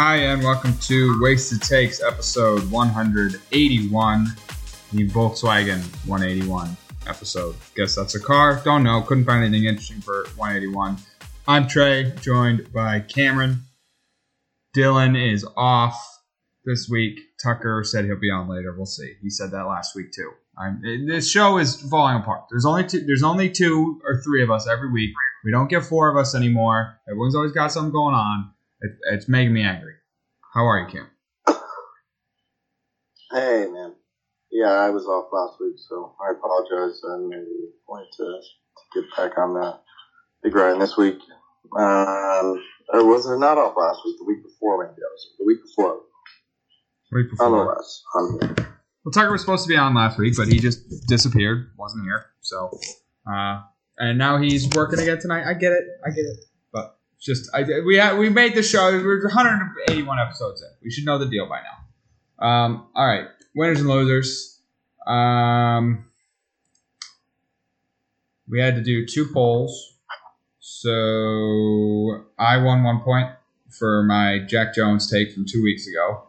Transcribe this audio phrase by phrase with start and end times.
[0.00, 4.26] Hi, and welcome to Wasted Takes, episode 181,
[4.92, 6.76] the Volkswagen 181
[7.08, 7.56] episode.
[7.74, 8.62] Guess that's a car.
[8.64, 9.02] Don't know.
[9.02, 10.98] Couldn't find anything interesting for 181.
[11.48, 13.62] I'm Trey, joined by Cameron.
[14.76, 16.00] Dylan is off
[16.64, 17.18] this week.
[17.42, 18.72] Tucker said he'll be on later.
[18.76, 19.14] We'll see.
[19.20, 20.30] He said that last week too.
[20.56, 22.44] I'm, this show is falling apart.
[22.52, 23.00] There's only two.
[23.00, 25.10] There's only two or three of us every week.
[25.44, 27.00] We don't get four of us anymore.
[27.08, 28.52] Everyone's always got something going on.
[28.80, 29.94] It, it's making me angry.
[30.54, 31.06] How are you, Kim?
[33.32, 33.94] Hey, man.
[34.50, 37.00] Yeah, I was off last week, so I apologize.
[37.04, 37.44] I maybe
[37.86, 39.80] wanted to, to get back on that
[40.42, 41.18] big grind this week.
[41.76, 42.62] Um,
[42.94, 44.16] or was it not off last week?
[44.18, 46.00] The week before, maybe that was the week before.
[47.12, 47.50] Week before.
[47.50, 48.78] Nonetheless, I'm here.
[49.04, 51.70] Well, Tucker was supposed to be on last week, but he just disappeared.
[51.76, 52.26] Wasn't here.
[52.40, 52.70] So,
[53.30, 53.62] uh,
[53.98, 55.44] and now he's working again tonight.
[55.48, 55.84] I get it.
[56.06, 56.36] I get it.
[57.20, 58.90] Just I we had we made the show.
[58.92, 60.68] We're 181 episodes in.
[60.82, 62.46] We should know the deal by now.
[62.46, 64.60] Um, all right, winners and losers.
[65.06, 66.04] Um,
[68.48, 69.96] we had to do two polls.
[70.60, 73.30] So I won one point
[73.70, 76.26] for my Jack Jones take from two weeks ago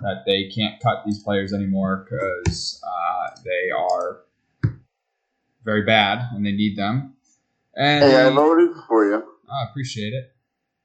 [0.00, 4.20] that they can't cut these players anymore because uh, they are
[5.64, 7.14] very bad and they need them.
[7.74, 9.33] And Hey, I voted for you.
[9.54, 10.34] I appreciate it.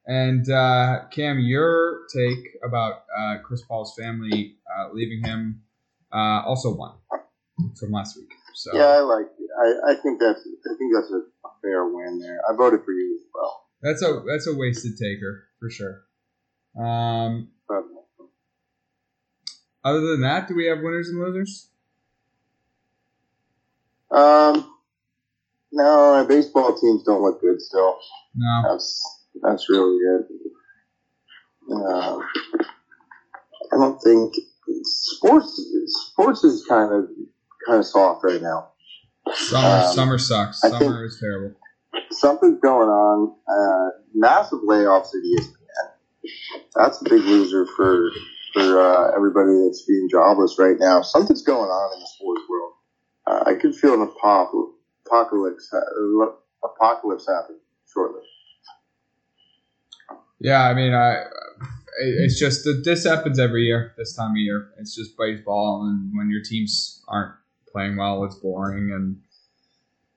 [0.05, 5.61] And uh, Cam, your take about uh, Chris Paul's family uh, leaving him
[6.11, 6.95] uh, also won
[7.79, 8.31] from last week.
[8.55, 9.49] So Yeah, I like it.
[9.61, 12.39] I, I think that's I think that's a, a fair win there.
[12.49, 13.65] I voted for you as well.
[13.81, 16.01] that's a that's a wasted taker for sure.
[16.77, 17.49] Um,
[19.83, 21.69] other than that, do we have winners and losers?
[24.11, 24.73] um,
[25.71, 27.97] no, our baseball teams don't look good still.
[28.35, 28.63] No.
[28.69, 30.25] That's that's really good.
[31.71, 32.17] Uh,
[33.71, 34.33] I don't think
[34.83, 35.61] sports
[36.11, 37.05] sports is kind of
[37.67, 38.69] kind of soft right now.
[39.33, 40.63] Summer Um, summer sucks.
[40.63, 41.55] I Summer is terrible.
[42.11, 43.35] Something's going on.
[43.47, 46.31] Uh, massive layoffs at ESPN.
[46.75, 48.09] That's a big loser for
[48.53, 51.01] for uh, everybody that's being jobless right now.
[51.03, 52.73] Something's going on in the sports world.
[53.27, 54.71] Uh, I could feel an apop-
[55.09, 55.73] apocalypse
[56.63, 57.57] apocalypse happen
[57.91, 58.21] shortly.
[60.39, 61.23] Yeah, I mean, I
[62.01, 63.93] it's just that this happens every year.
[63.97, 67.33] This time of year, it's just baseball, and when your teams aren't
[67.71, 68.91] playing well, it's boring.
[68.93, 69.21] And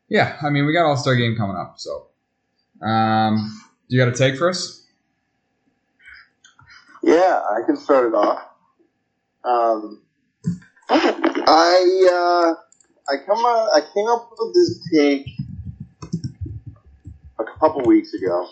[0.08, 2.08] yeah, I mean, we got All Star game coming up, so
[2.86, 4.86] um, you got a take for us?
[7.02, 8.48] Yeah, I can start it off.
[9.44, 10.02] Um,
[10.88, 12.61] I uh,
[13.08, 15.26] I come up, I came up with this take
[17.38, 18.48] a couple weeks ago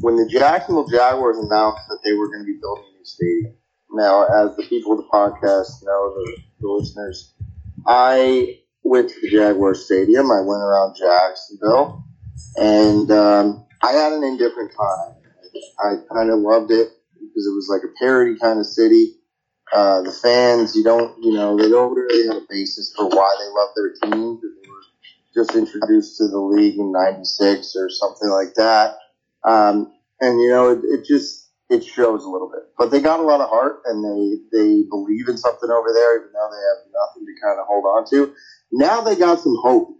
[0.00, 3.54] when the Jacksonville Jaguars announced that they were going to be building a new stadium.
[3.90, 7.32] Now, as the people of the podcast know, the, the listeners,
[7.86, 10.30] I went to the Jaguar Stadium.
[10.30, 12.04] I went around Jacksonville,
[12.56, 15.14] and um, I had an indifferent time.
[15.80, 19.15] I kind of loved it because it was like a parody kind of city.
[19.72, 23.36] Uh, the fans, you don't, you know, they don't really have a basis for why
[23.38, 24.82] they love their team they were
[25.34, 28.96] just introduced to the league in '96 or something like that.
[29.44, 32.62] Um, and you know, it, it just it shows a little bit.
[32.78, 36.18] But they got a lot of heart and they they believe in something over there,
[36.20, 38.34] even though they have nothing to kind of hold on to.
[38.72, 39.98] Now they got some hope.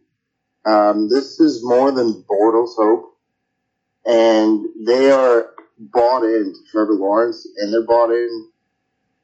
[0.65, 3.16] Um, this is more than Bortles' hope,
[4.04, 8.48] and they are bought in to Trevor Lawrence, and they're bought in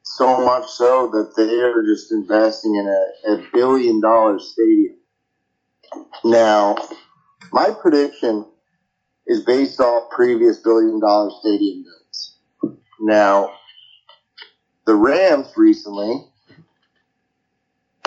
[0.03, 4.97] so much so that they are just investing in a, a billion dollar stadium.
[6.25, 6.77] Now,
[7.53, 8.47] my prediction
[9.27, 12.39] is based off previous billion dollar stadium builds.
[13.01, 13.53] Now,
[14.87, 16.27] the Rams recently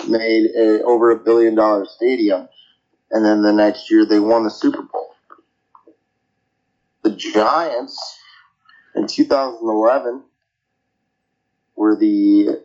[0.08, 2.48] made a over a billion dollar stadium,
[3.10, 5.14] and then the next year they won the Super Bowl.
[7.02, 7.98] The Giants
[8.94, 10.22] in 2011
[11.76, 12.62] were the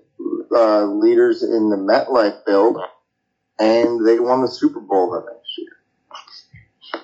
[0.55, 2.77] uh, leaders in the MetLife build,
[3.59, 7.01] and they won the Super Bowl the next year.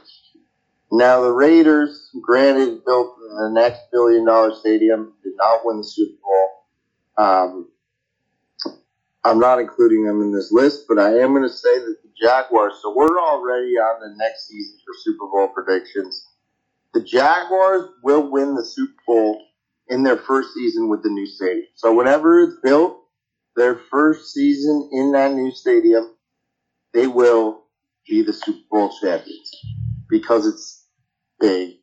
[0.91, 6.17] Now the Raiders, granted, built the next billion dollar stadium, did not win the Super
[6.23, 7.25] Bowl.
[7.25, 7.69] Um,
[9.23, 12.09] I'm not including them in this list, but I am going to say that the
[12.19, 12.79] Jaguars.
[12.81, 16.25] So we're already on the next season for Super Bowl predictions.
[16.93, 19.46] The Jaguars will win the Super Bowl
[19.89, 21.65] in their first season with the new stadium.
[21.75, 22.99] So whenever it's built,
[23.55, 26.15] their first season in that new stadium,
[26.93, 27.63] they will
[28.07, 29.51] be the Super Bowl champions
[30.09, 30.85] because it's
[31.39, 31.75] big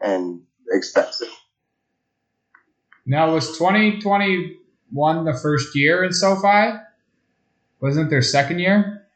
[0.00, 1.28] and expensive.
[3.04, 6.78] Now was 2021 the first year in SoFi?
[7.80, 9.06] Wasn't their second year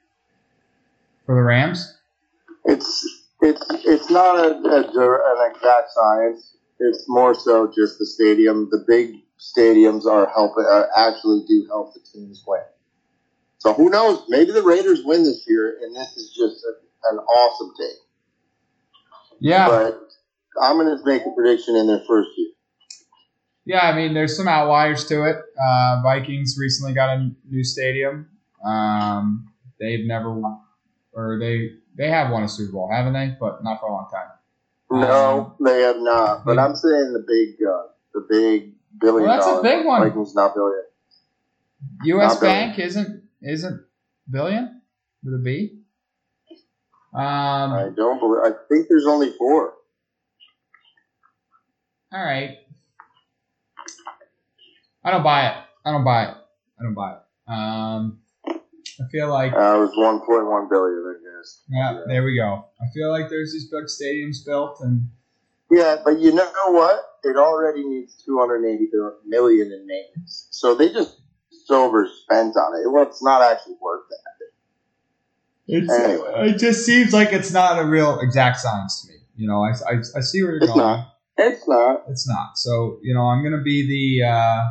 [1.26, 1.98] for the Rams?
[2.64, 3.06] It's
[3.40, 6.56] it's it's not a, a, an exact science.
[6.88, 8.68] It's more so just the stadium.
[8.70, 12.62] The big stadiums are helping are actually do help the teams win.
[13.58, 14.24] So who knows?
[14.28, 17.98] Maybe the Raiders win this year, and this is just a, an awesome take.
[19.40, 20.00] Yeah, But
[20.60, 22.50] I'm going to make a prediction in their first year.
[23.64, 23.88] yeah.
[23.88, 25.36] I mean, there's some outliers to it.
[25.60, 28.28] Uh, Vikings recently got a new stadium.
[28.64, 30.60] Um, they've never won,
[31.12, 33.36] or they they have won a Super Bowl, haven't they?
[33.38, 34.28] But not for a long time.
[35.00, 36.44] No, they have not.
[36.44, 37.82] But they- I'm saying the big, uh,
[38.14, 40.02] the big billion Well, that's a big one.
[40.08, 40.82] Vikings not billion.
[42.04, 42.34] U.S.
[42.34, 42.68] Not billion.
[42.68, 43.84] Bank isn't isn't
[44.30, 44.82] billion
[45.24, 45.78] with a B.
[47.14, 48.42] Um, I don't believe.
[48.44, 49.74] I think there's only four.
[52.12, 52.58] All right.
[55.04, 55.54] I don't buy it.
[55.84, 56.34] I don't buy it.
[56.78, 57.18] I don't buy it.
[57.50, 61.62] Um, I feel like Uh, it was 1.1 billion, I guess.
[61.68, 62.64] yeah, there we go.
[62.80, 65.08] I feel like there's these big stadiums built, and
[65.70, 67.00] Yeah, but you know what?
[67.24, 68.88] It already needs 280
[69.26, 71.16] million in names, so they just
[71.70, 72.90] overspent on it.
[72.90, 74.46] Well, it's not actually worth that.
[75.68, 76.50] it's, Anyway.
[76.50, 79.18] it just seems like it's not a real exact science to me.
[79.36, 80.78] You know, I, I, I see where you're It's going.
[80.78, 81.08] not.
[81.38, 82.02] It's not.
[82.08, 82.58] It's not.
[82.58, 83.86] So you know, I'm gonna be
[84.20, 84.62] the uh,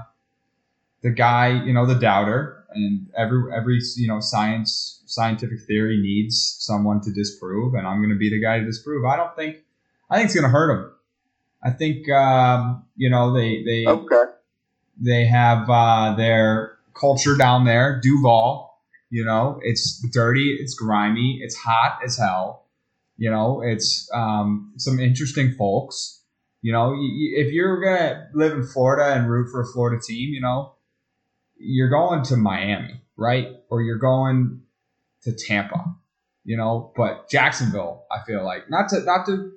[1.02, 6.58] the guy, you know, the doubter, and every every you know science scientific theory needs
[6.60, 9.06] someone to disprove, and I'm gonna be the guy to disprove.
[9.06, 9.58] I don't think
[10.10, 10.92] I think it's gonna hurt them.
[11.64, 14.24] I think um, you know they they Okay.
[15.00, 18.70] they have uh, their culture down there, Duval.
[19.10, 22.66] You know, it's dirty, it's grimy, it's hot as hell.
[23.18, 26.24] You know, it's um, some interesting folks.
[26.62, 30.40] You know, if you're gonna live in Florida and root for a Florida team, you
[30.42, 30.76] know,
[31.58, 33.50] you're going to Miami, right?
[33.70, 34.61] Or you're going
[35.24, 35.96] to Tampa.
[36.44, 39.52] You know, but Jacksonville, I feel like not to not to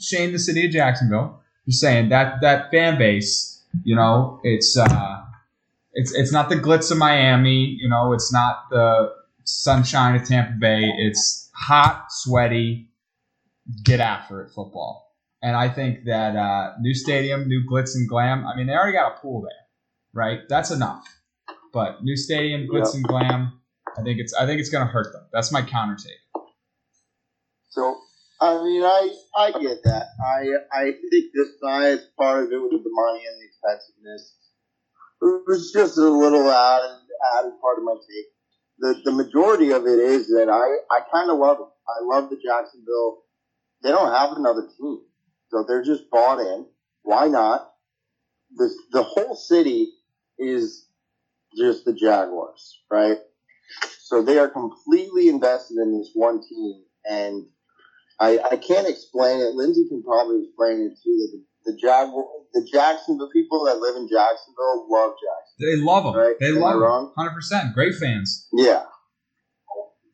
[0.00, 1.40] shame the city of Jacksonville.
[1.66, 5.22] Just saying that that fan base, you know, it's uh,
[5.92, 7.76] it's it's not the glitz of Miami.
[7.78, 9.12] You know, it's not the
[9.44, 10.80] sunshine of Tampa Bay.
[10.98, 12.88] It's hot, sweaty,
[13.84, 15.14] get after it football.
[15.42, 18.46] And I think that uh, new stadium, new glitz and glam.
[18.46, 19.50] I mean, they already got a pool there,
[20.14, 20.40] right?
[20.48, 21.04] That's enough.
[21.72, 22.94] But new stadium, glitz Yep.
[22.94, 23.52] and glam.
[23.98, 25.24] I think it's I think it's gonna hurt them.
[25.32, 26.44] That's my counter take.
[27.70, 27.98] So
[28.40, 30.06] I mean, I I get that.
[30.24, 34.34] I I think the science part of it with the money and the expensiveness
[35.22, 36.98] it was just a little added
[37.38, 38.26] added part of my take.
[38.78, 41.66] The the majority of it is that I I kind of love it.
[41.88, 43.22] I love the Jacksonville.
[43.82, 45.00] They don't have another team,
[45.48, 46.66] so they're just bought in.
[47.02, 47.70] Why not?
[48.56, 49.92] The the whole city
[50.38, 50.86] is
[51.56, 53.18] just the Jaguars, right?
[54.00, 57.46] So they are completely invested in this one team, and
[58.20, 59.54] I, I can't explain it.
[59.54, 61.16] Lindsay can probably explain it too.
[61.16, 65.58] That the, the Jaguar, the Jacksonville people that live in Jacksonville love Jacksonville.
[65.58, 66.16] They love them.
[66.16, 66.36] Right?
[66.38, 67.12] They Am love them.
[67.16, 67.74] Hundred percent.
[67.74, 68.48] Great fans.
[68.52, 68.82] Yeah,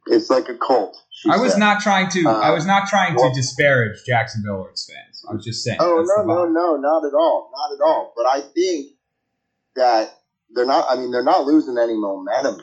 [0.06, 0.96] it's like a cult.
[1.28, 1.58] I was said.
[1.58, 2.28] not trying to.
[2.28, 5.24] I Uh, was not trying to disparage Jacksonville or its fans.
[5.28, 5.78] I was just saying.
[5.80, 8.12] Oh no, no, no, not at all, not at all.
[8.16, 8.92] But I think
[9.74, 10.14] that
[10.54, 10.86] they're not.
[10.88, 12.60] I mean, they're not losing any momentum.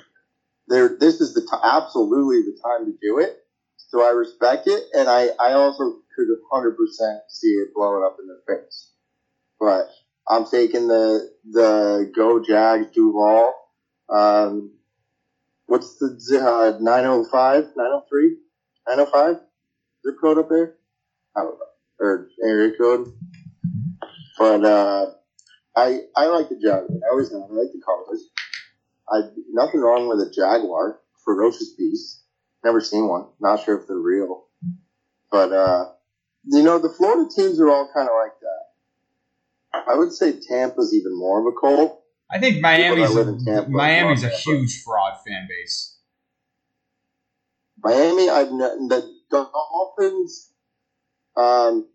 [0.68, 0.98] They're.
[1.00, 3.32] This is the t- absolutely the time to do it.
[3.78, 8.18] So I respect it, and I I also could hundred percent see it blowing up
[8.22, 8.92] in their face.
[9.60, 9.88] But
[10.30, 13.54] I'm taking the the Go Jags Duval.
[14.10, 14.72] Um,
[15.68, 16.08] what's the
[16.42, 18.38] uh, 905, 903,
[18.88, 19.36] 905
[20.06, 20.76] zip code up there?
[21.38, 21.66] I don't know
[22.00, 23.08] or area code.
[24.40, 25.08] But uh,
[25.78, 26.88] I I like the Jaguar.
[26.92, 27.42] I always have.
[27.50, 28.30] I like the colors.
[29.10, 29.22] I
[29.52, 31.00] nothing wrong with a Jaguar.
[31.24, 32.24] Ferocious beast.
[32.64, 33.28] Never seen one.
[33.40, 34.46] Not sure if they're real.
[35.32, 35.86] But uh,
[36.46, 38.66] you know the Florida teams are all kind of like that.
[39.88, 42.02] I would say Tampa's even more of a cult.
[42.32, 43.14] I think Miami's
[43.46, 45.98] Tampa Miami's a huge fraud fan base.
[47.84, 50.52] Miami, I've the Dolphins.
[51.36, 51.88] Um,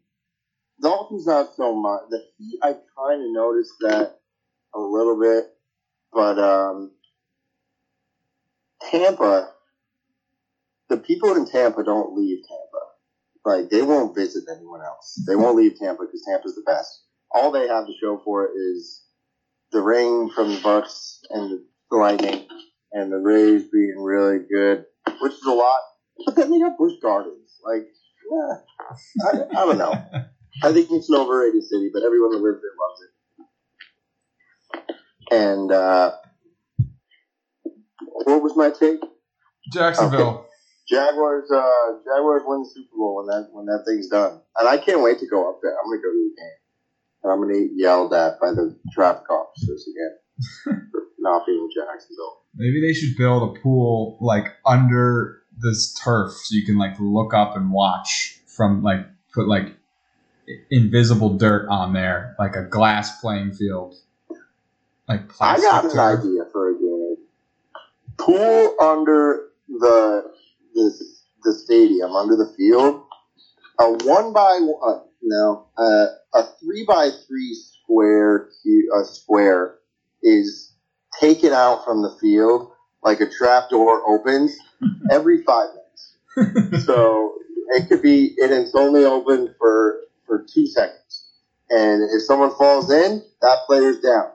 [0.81, 2.03] Dolphins not so much.
[2.11, 4.21] The Heat, I kind of noticed that
[4.75, 5.47] a little bit,
[6.13, 6.93] but um,
[8.83, 9.51] Tampa,
[10.89, 12.85] the people in Tampa don't leave Tampa.
[13.45, 15.23] Like they won't visit anyone else.
[15.27, 17.05] They won't leave Tampa because Tampa's the best.
[17.33, 19.03] All they have to show for it is
[19.73, 21.61] the ring from the Bucs and
[21.91, 22.47] the Lightning,
[22.93, 24.85] and the Rays being really good,
[25.21, 25.81] which is a lot.
[26.25, 27.61] But then they have Busch Gardens.
[27.65, 27.87] Like,
[28.31, 28.55] yeah,
[29.27, 29.93] I, I don't know.
[30.63, 33.11] I think it's an overrated city, but everyone that lives there loves it.
[35.33, 36.13] And uh,
[38.25, 39.01] what was my take?
[39.73, 40.47] Jacksonville.
[40.89, 41.51] Jaguars.
[41.51, 45.03] Uh, Jaguars win the Super Bowl when that when that thing's done, and I can't
[45.03, 45.73] wait to go up there.
[45.73, 46.59] I'm gonna go to the game,
[47.23, 51.71] and I'm gonna get yelled at by the traffic officers again for not being in
[51.75, 52.43] Jacksonville.
[52.57, 57.35] Maybe they should build a pool like under this turf so you can like look
[57.35, 59.77] up and watch from like put like
[60.71, 63.95] invisible dirt on there, like a glass playing field.
[65.09, 66.21] Like I plastic got an turf.
[66.21, 66.40] idea for a game.
[68.21, 70.33] Pool under the
[70.75, 71.05] the
[71.45, 73.05] the stadium, under the field.
[73.79, 78.49] A one by one, no, uh, a three by three square
[79.01, 79.79] a square
[80.23, 80.75] is
[81.19, 82.71] taken out from the field
[83.03, 84.57] like a trap door opens
[85.11, 85.69] every five
[86.37, 86.85] minutes.
[86.85, 87.35] so
[87.77, 91.29] it could be, and it's only open for for two seconds.
[91.71, 94.31] And if someone falls in, that player's down.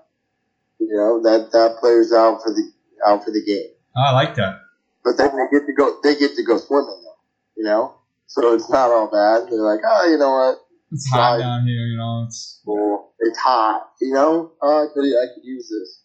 [0.80, 2.72] You know that that player's out for the
[3.06, 3.75] out for the game.
[3.96, 4.60] Oh, I like that.
[5.04, 6.00] But then they get to go.
[6.04, 7.16] They get to go swimming though.
[7.56, 9.50] You know, so it's not all bad.
[9.50, 10.58] They're like, oh, you know what?
[10.92, 12.24] It's hot down here, you know.
[12.28, 13.90] It's Well, it's hot.
[14.02, 16.02] You know, oh, I could I could use this.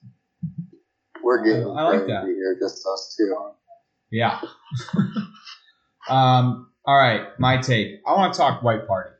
[1.22, 2.24] We're getting I like crazy that.
[2.24, 3.34] here, just us two.
[4.10, 4.40] yeah.
[6.08, 6.68] um.
[6.86, 8.00] All right, my take.
[8.06, 9.10] I want to talk white party.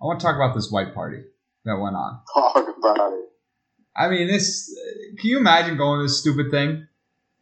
[0.00, 1.22] I want to talk about this white party
[1.64, 2.20] that went on.
[2.34, 3.24] Talk about it.
[3.96, 4.74] I mean, this.
[5.18, 6.86] Can you imagine going to this stupid thing?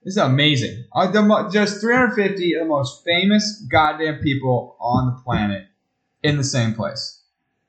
[0.09, 0.85] This is amazing.
[0.91, 5.67] Uh, the, just 350 of the most famous goddamn people on the planet
[6.23, 7.23] in the same place.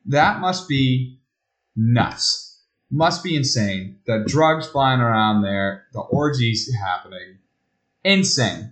[0.05, 1.19] That must be
[1.75, 2.63] nuts.
[2.89, 4.00] Must be insane.
[4.05, 7.39] The drugs flying around there, the orgies happening.
[8.05, 8.72] Insane.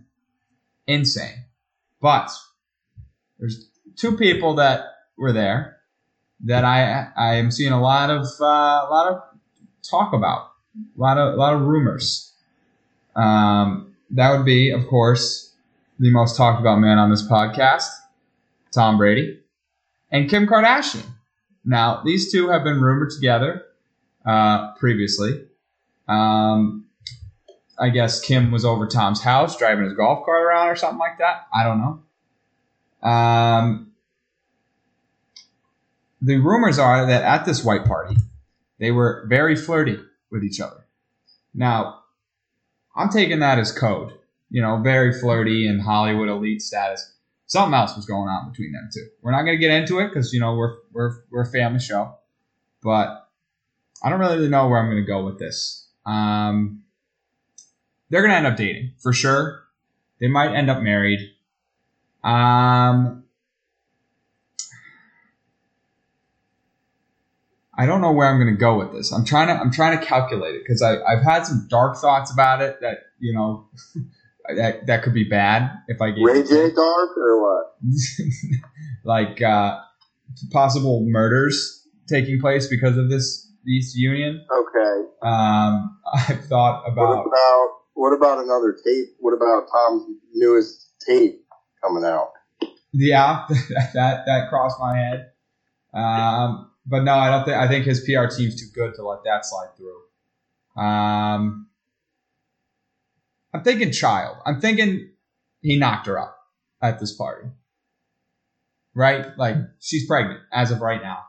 [0.88, 1.44] Insane.
[2.00, 2.32] But
[3.38, 4.86] there's two people that
[5.18, 5.80] were there
[6.46, 9.24] that I I am seeing a lot of uh, a lot of
[9.84, 12.27] talk about, a lot of a lot of rumors.
[13.18, 15.54] Um, that would be, of course,
[16.00, 17.90] the most talked about man on this podcast,
[18.72, 19.40] Tom Brady,
[20.12, 21.06] and Kim Kardashian.
[21.66, 23.66] Now, these two have been rumored together
[24.26, 25.46] uh, previously.
[26.08, 26.86] Um,
[27.80, 31.18] I guess Kim was over Tom's house driving his golf cart around or something like
[31.20, 31.48] that.
[31.54, 33.08] I don't know.
[33.08, 33.92] Um,
[36.22, 38.16] the rumors are that at this white party,
[38.80, 40.00] they were very flirty
[40.32, 40.86] with each other.
[41.54, 42.04] Now,
[42.98, 44.14] I'm taking that as code.
[44.50, 47.14] You know, very flirty and Hollywood elite status.
[47.46, 49.08] Something else was going on between them two.
[49.22, 51.80] We're not going to get into it because you know we're we're we're a family
[51.80, 52.16] show,
[52.82, 53.30] but
[54.04, 55.88] I don't really know where I'm going to go with this.
[56.06, 56.84] Um,
[58.10, 59.64] they're going to end up dating for sure.
[60.20, 61.20] They might end up married.
[62.24, 63.24] Um,
[67.78, 69.12] I don't know where I'm going to go with this.
[69.12, 72.32] I'm trying to I'm trying to calculate it because I I've had some dark thoughts
[72.32, 73.70] about it that you know
[74.56, 77.76] that that could be bad if I gave Ray J Dark or what?
[79.04, 79.80] like uh,
[80.52, 84.44] possible murders taking place because of this this union.
[84.52, 85.08] Okay.
[85.22, 89.10] Um, I've thought about What about about what about another tape?
[89.20, 91.46] What about Tom's newest tape
[91.84, 92.32] coming out?
[92.94, 93.46] yeah
[93.94, 95.32] that that crossed my head.
[95.94, 99.24] Um, but no, I don't think I think his PR team's too good to let
[99.26, 100.82] that slide through.
[100.82, 101.68] Um,
[103.54, 104.38] I'm thinking child.
[104.46, 105.12] I'm thinking
[105.62, 106.38] he knocked her up
[106.82, 107.50] at this party.
[108.96, 109.38] Right?
[109.38, 111.20] Like she's pregnant as of right now.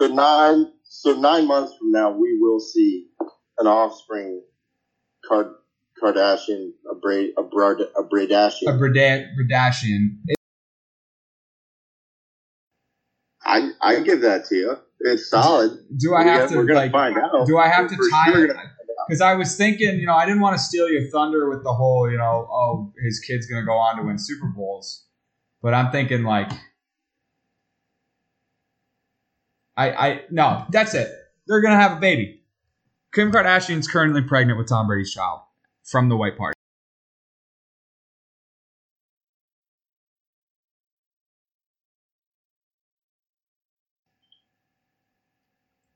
[0.00, 3.08] So nine so nine months from now we will see
[3.58, 4.42] an offspring
[5.28, 5.48] Card,
[6.02, 8.78] Kardashian a Bra a Brad a A Bradashian.
[8.78, 10.16] Brada- Bradashian.
[13.50, 14.76] I I give that to you.
[15.00, 15.78] It's solid.
[15.96, 16.92] Do I have We're to gonna- we're gonna like?
[16.92, 17.46] find out.
[17.46, 18.48] Do I have to We're tie sure it?
[18.48, 19.06] gonna find out.
[19.08, 21.72] Because I was thinking, you know, I didn't want to steal your thunder with the
[21.72, 25.06] whole, you know, oh, his kid's gonna go on to win Super Bowls,
[25.62, 26.50] but I'm thinking like,
[29.76, 31.10] I, I, no, that's it.
[31.46, 32.42] They're gonna have a baby.
[33.14, 35.40] Kim Kardashian's currently pregnant with Tom Brady's child
[35.84, 36.54] from the White Party.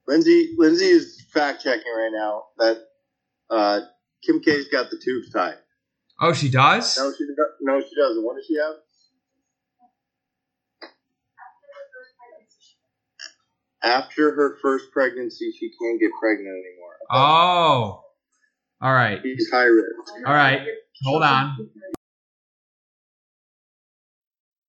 [0.07, 2.79] Lindsay Lindsay is fact checking right now that
[3.51, 3.81] uh,
[4.25, 5.57] Kim K's got the tubes tied.
[6.21, 6.97] Oh, she does.
[6.99, 8.25] No, she do- no she doesn't.
[8.25, 8.75] What does she have?
[13.83, 16.95] After her first pregnancy, she can't get pregnant anymore.
[17.11, 18.03] Oh,
[18.81, 19.89] all right, She's high risk.
[20.27, 20.61] all right.
[21.05, 21.57] Hold on.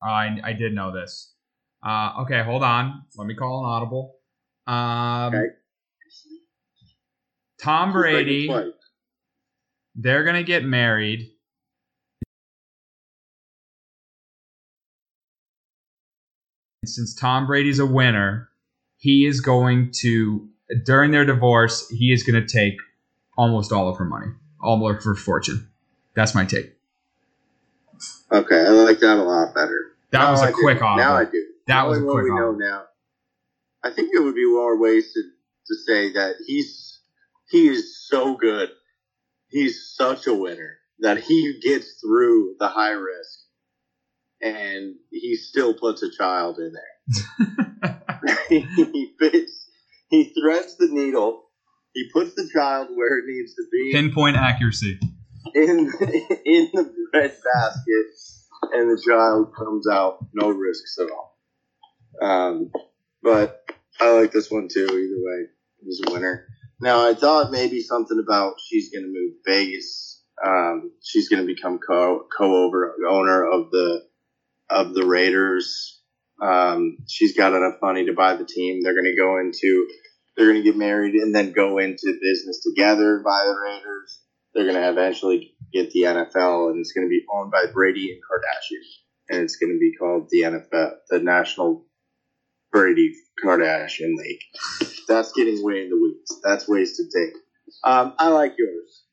[0.04, 1.34] Oh, I, I did know this.
[1.86, 3.04] Uh, okay, hold on.
[3.16, 4.16] Let me call an audible.
[4.68, 5.46] Um, Okay.
[7.62, 8.50] Tom Brady.
[9.96, 11.32] They're gonna get married.
[16.86, 18.50] Since Tom Brady's a winner,
[18.98, 20.48] he is going to
[20.84, 22.76] during their divorce, he is going to take
[23.38, 24.28] almost all of her money,
[24.62, 25.68] all of her fortune.
[26.16, 26.74] That's my take.
[28.32, 29.80] Okay, I like that a lot better.
[30.12, 30.58] That Now was a I do.
[30.62, 31.02] quick offer.
[31.02, 31.46] Now I do.
[31.68, 32.58] That was a quick we know offer.
[32.58, 32.84] now.
[33.86, 35.26] I think it would be more wasted
[35.68, 37.00] to say that he's
[37.50, 38.70] he is so good.
[39.50, 43.40] He's such a winner that he gets through the high risk,
[44.42, 48.02] and he still puts a child in there.
[48.50, 49.70] he fits.
[50.10, 51.44] He threads the needle.
[51.94, 55.00] He puts the child where it needs to be Pinpoint accuracy.
[55.54, 55.80] in
[56.46, 58.06] in the bread basket,
[58.74, 61.38] and the child comes out no risks at all.
[62.22, 62.72] Um,
[63.22, 63.52] but
[64.00, 64.86] I like this one too.
[64.86, 65.48] Either way,
[65.84, 66.48] he's a winner.
[66.82, 70.24] Now I thought maybe something about she's going to move Vegas.
[70.46, 72.72] Um, she's going to become co co
[73.10, 74.04] owner of the
[74.70, 76.02] of the Raiders.
[76.42, 78.82] Um, she's got enough money to buy the team.
[78.84, 79.88] They're going to go into
[80.36, 84.22] they're going to get married and then go into business together by the Raiders
[84.56, 88.10] they're going to eventually get the NFL, and it's going to be owned by Brady
[88.12, 88.84] and Kardashian,
[89.30, 91.86] and it's going to be called the NFL, the National
[92.76, 94.42] Brady Kardashian League.
[95.08, 96.42] That's getting way in the weeds.
[96.44, 97.34] That's wasted take.
[97.86, 99.04] Um, I like yours.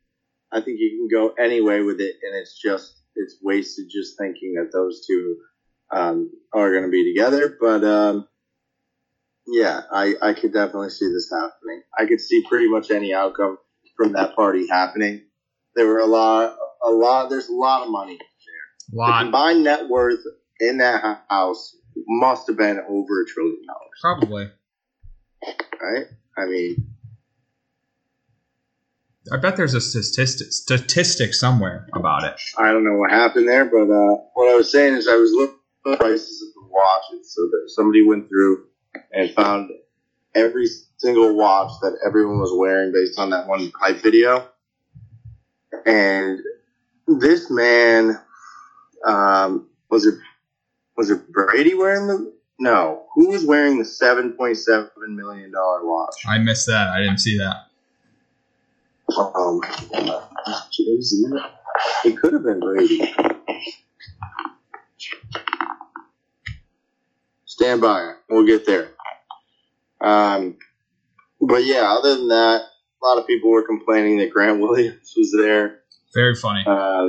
[0.50, 4.18] I think you can go any way with it, and it's just it's wasted just
[4.18, 5.36] thinking that those two
[5.92, 7.56] um, are going to be together.
[7.60, 8.26] But um,
[9.46, 11.82] yeah, I, I could definitely see this happening.
[11.96, 13.58] I could see pretty much any outcome
[13.96, 15.22] from that party happening.
[15.76, 17.30] There were a lot, a lot.
[17.30, 18.18] There's a lot of money.
[18.90, 19.22] The Lot.
[19.22, 20.18] combined net worth
[20.58, 21.76] in that house
[22.06, 24.50] must have been over a trillion dollars, Probably.
[25.80, 26.06] right?
[26.36, 26.92] I mean,
[29.30, 32.40] I bet there's a statistic statistic somewhere about it.
[32.58, 35.32] I don't know what happened there, but uh, what I was saying is I was
[35.32, 37.34] looking at the prices of the watches.
[37.34, 38.64] So that somebody went through
[39.12, 39.70] and found
[40.34, 44.48] every single watch that everyone was wearing based on that one hype video.
[45.86, 46.40] And
[47.06, 48.18] this man,
[49.06, 50.14] um, was it
[50.96, 52.32] was it Brady wearing the?
[52.58, 56.14] No, who was wearing the seven point seven million dollar watch?
[56.26, 56.88] I missed that.
[56.88, 57.66] I didn't see that.
[59.18, 59.60] Um,
[60.70, 61.26] Jay-Z?
[62.04, 63.12] It could have been Brady.
[67.44, 68.14] Stand by.
[68.30, 68.92] We'll get there.
[70.00, 70.56] Um,
[71.40, 72.62] but yeah, other than that,
[73.02, 75.80] a lot of people were complaining that Grant Williams was there.
[76.14, 76.64] Very funny.
[76.66, 77.06] Uh,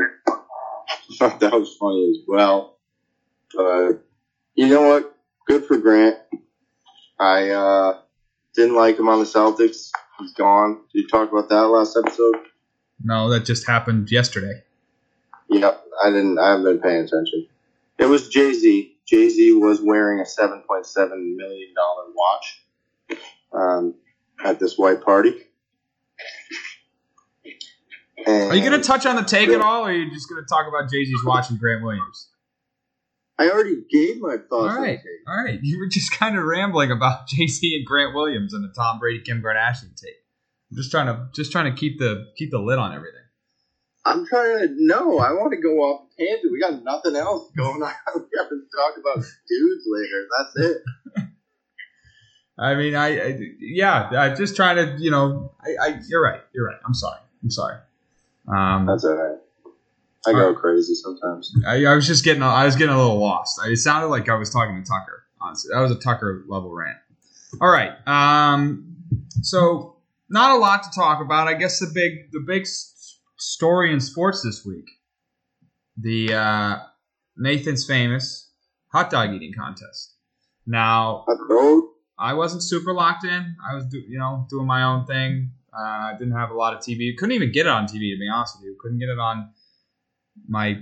[1.39, 2.72] that was funny as well.
[3.55, 4.03] But
[4.55, 5.15] you know what?
[5.47, 6.17] Good for Grant.
[7.19, 7.99] I uh,
[8.55, 9.91] didn't like him on the Celtics.
[10.19, 10.81] He's gone.
[10.93, 12.35] Did you talk about that last episode?
[13.03, 14.63] No, that just happened yesterday.
[15.49, 16.39] Yep, I didn't.
[16.39, 17.47] I haven't been paying attention.
[17.99, 18.97] It was Jay Z.
[19.05, 22.63] Jay Z was wearing a seven point seven million dollar watch
[23.51, 23.95] um,
[24.43, 25.33] at this white party.
[28.25, 30.29] And Are you going to touch on the take at all, or are you just
[30.29, 32.29] going to talk about Jay Z's watch and Grant Williams?
[33.38, 34.76] I already gave my thoughts.
[34.76, 35.60] All right, all right.
[35.62, 39.00] You were just kind of rambling about Jay Z and Grant Williams and the Tom
[39.00, 40.15] Brady Kim Kardashian take.
[40.72, 43.19] I'm just trying to just trying to keep the keep the lid on everything.
[44.06, 44.76] I'm trying to.
[44.78, 46.52] No, I want to go off tangent.
[46.52, 47.93] We got nothing else going on.
[48.15, 50.28] We have to talk about dudes later.
[50.38, 51.28] That's it.
[52.58, 56.41] I mean, I, I yeah, I'm just trying to you know, I, I you're right,
[56.54, 56.78] you're right.
[56.86, 57.78] I'm sorry, I'm sorry.
[58.48, 59.38] Um, That's all right.
[60.25, 61.53] I go crazy sometimes.
[61.67, 63.59] I, I was just getting I was getting a little lost.
[63.65, 65.23] It sounded like I was talking to Tucker.
[65.41, 66.97] Honestly, that was a Tucker level rant.
[67.62, 67.91] All right.
[68.07, 68.95] Um,
[69.41, 69.97] so
[70.29, 71.47] not a lot to talk about.
[71.47, 74.89] I guess the big the big s- story in sports this week,
[75.97, 76.75] the uh,
[77.38, 78.49] Nathan's famous
[78.91, 80.15] hot dog eating contest.
[80.65, 81.25] Now.
[82.17, 83.55] I wasn't super locked in.
[83.67, 85.51] I was do, you know doing my own thing.
[85.75, 87.17] Uh, I didn't have a lot of TV.
[87.17, 88.77] Couldn't even get it on TV to be honest with you.
[88.79, 89.49] Couldn't get it on
[90.48, 90.80] my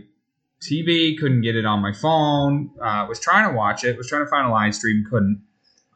[0.62, 1.18] TV.
[1.18, 2.72] Couldn't get it on my phone.
[2.82, 3.98] Uh, was trying to watch it.
[3.98, 5.06] Was trying to find a live stream.
[5.10, 5.44] Couldn't.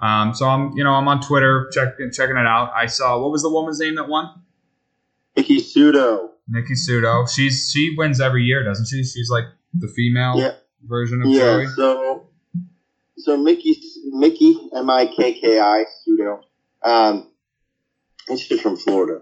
[0.01, 2.71] Um, so I'm you know I'm on Twitter checking checking it out.
[2.75, 4.29] I saw what was the woman's name that won?
[5.35, 6.29] Icky Sudo.
[6.47, 7.29] Nikki Sudo.
[7.29, 9.03] She's she wins every year, doesn't she?
[9.03, 10.51] She's like the female Yeah.
[10.85, 11.39] version of Yeah.
[11.39, 11.65] Joey.
[11.75, 12.27] So,
[13.17, 16.41] so Miki, Miki, M I K K I Sudo.
[16.83, 17.27] Um,
[18.27, 19.21] and she's from Florida.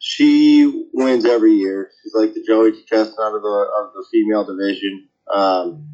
[0.00, 1.88] She wins every year.
[2.02, 5.02] She's like the Joey Chestnut of the of the female division.
[5.32, 5.86] Um,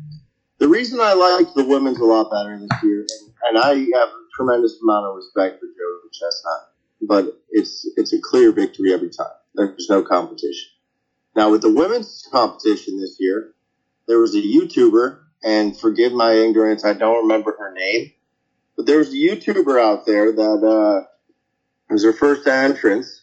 [0.59, 4.11] the reason I liked the women's a lot better this year, and, and I have
[4.11, 6.61] a tremendous amount of respect for Joey Chestnut,
[7.03, 9.27] but it's it's a clear victory every time.
[9.55, 10.71] There's no competition.
[11.37, 13.47] Now with the women's competition this year,
[14.09, 18.11] there was a YouTuber, and forgive my ignorance, I don't remember her name,
[18.77, 21.03] but there was a YouTuber out there that uh,
[21.92, 23.15] was her first entrance,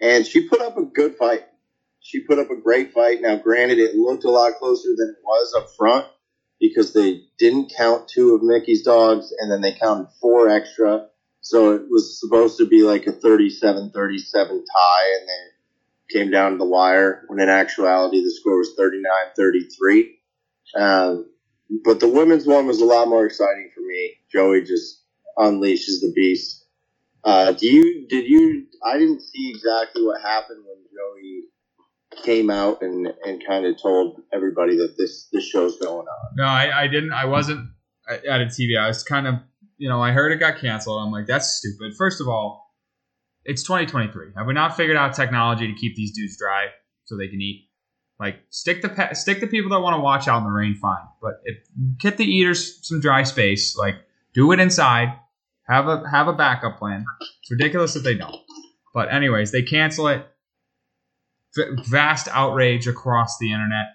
[0.00, 1.42] and she put up a good fight.
[2.00, 3.20] She put up a great fight.
[3.20, 6.06] Now, granted, it looked a lot closer than it was up front
[6.60, 11.02] because they didn't count two of Miki's dogs, and then they counted four extra.
[11.42, 15.62] So it was supposed to be like a 37 37 tie, and they
[16.18, 19.04] came down to the wire when in actuality the score was 39
[19.36, 20.04] 33.
[20.76, 21.26] Um,
[21.84, 24.14] but the women's one was a lot more exciting for me.
[24.32, 25.02] Joey just
[25.38, 26.59] unleashes the beast.
[27.24, 31.42] Uh, do you, did you, I didn't see exactly what happened when Joey
[32.24, 36.34] came out and, and kind of told everybody that this, this show's going on.
[36.36, 37.12] No, I, I didn't.
[37.12, 37.70] I wasn't
[38.08, 38.78] at a TV.
[38.78, 39.36] I was kind of,
[39.78, 41.02] you know, I heard it got canceled.
[41.02, 41.96] I'm like, that's stupid.
[41.96, 42.74] First of all,
[43.44, 44.32] it's 2023.
[44.36, 46.66] Have we not figured out technology to keep these dudes dry
[47.04, 47.68] so they can eat?
[48.18, 50.74] Like, stick the pe- stick the people that want to watch out in the rain,
[50.74, 50.98] fine.
[51.22, 51.56] But if
[51.98, 53.94] get the eaters some dry space, like
[54.34, 55.18] do it inside.
[55.70, 57.04] Have a have a backup plan.
[57.20, 58.42] It's ridiculous that they don't.
[58.92, 60.26] But anyways, they cancel it.
[61.54, 63.86] V- vast outrage across the internet.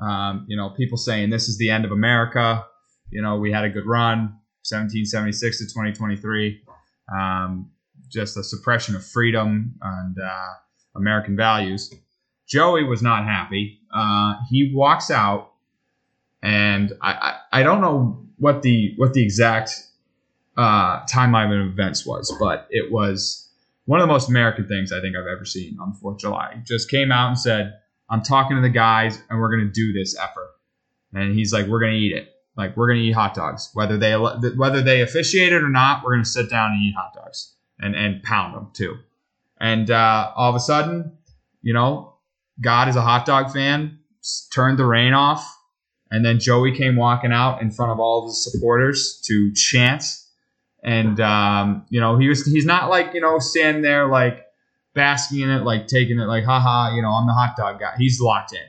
[0.00, 2.64] Um, you know, people saying this is the end of America.
[3.10, 6.62] You know, we had a good run, 1776 to 2023.
[7.12, 7.70] Um,
[8.08, 10.48] just a suppression of freedom and uh,
[10.94, 11.92] American values.
[12.46, 13.80] Joey was not happy.
[13.92, 15.52] Uh, he walks out,
[16.42, 19.87] and I, I, I don't know what the what the exact
[20.58, 23.48] uh, timeline of events was, but it was
[23.84, 26.20] one of the most American things I think I've ever seen on the Fourth of
[26.20, 26.60] July.
[26.66, 27.78] Just came out and said,
[28.10, 30.50] "I'm talking to the guys, and we're gonna do this effort."
[31.14, 32.34] And he's like, "We're gonna eat it.
[32.56, 36.02] Like we're gonna eat hot dogs, whether they whether they officiate it or not.
[36.04, 38.96] We're gonna sit down and eat hot dogs and and pound them too."
[39.60, 41.16] And uh, all of a sudden,
[41.62, 42.14] you know,
[42.60, 44.00] God is a hot dog fan,
[44.52, 45.56] turned the rain off,
[46.10, 50.02] and then Joey came walking out in front of all of his supporters to chant.
[50.82, 54.46] And um, you know, he was he's not like, you know, standing there like
[54.94, 57.94] basking in it, like taking it like, haha, you know, I'm the hot dog guy.
[57.98, 58.60] He's locked in.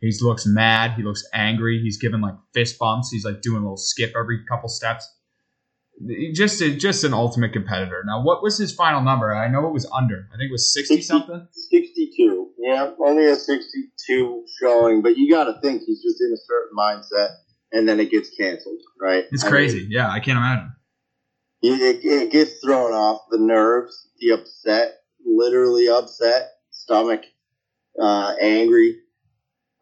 [0.00, 0.92] He looks mad.
[0.92, 1.80] He looks angry.
[1.82, 3.10] He's giving like fist bumps.
[3.10, 5.10] He's like doing a little skip every couple steps.
[6.34, 8.04] Just a, just an ultimate competitor.
[8.06, 9.34] Now, what was his final number?
[9.34, 10.28] I know it was under.
[10.32, 11.48] I think it was sixty something.
[11.50, 12.50] Sixty-two.
[12.58, 16.76] Yeah, only a sixty-two showing, but you got to think he's just in a certain
[16.76, 17.36] mindset,
[17.72, 19.24] and then it gets canceled, right?
[19.32, 19.80] It's I crazy.
[19.80, 20.72] Mean, yeah, I can't imagine.
[21.74, 23.22] It, it gets thrown off.
[23.30, 27.22] The nerves, the upset, literally upset, stomach,
[28.00, 28.98] uh, angry.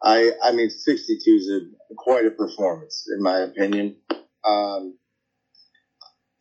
[0.03, 3.97] I I mean, sixty-two is a, quite a performance, in my opinion.
[4.45, 4.97] Um,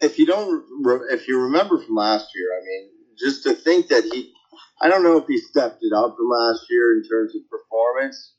[0.01, 0.65] if you don't,
[1.11, 4.33] if you remember from last year, I mean, just to think that he,
[4.81, 8.35] I don't know if he stepped it up from last year in terms of performance,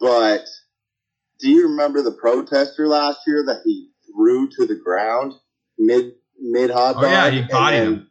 [0.00, 0.46] but
[1.40, 5.34] do you remember the protester last year that he threw to the ground
[5.86, 6.96] mid mid hot?
[6.98, 8.06] Oh yeah, he bodied him.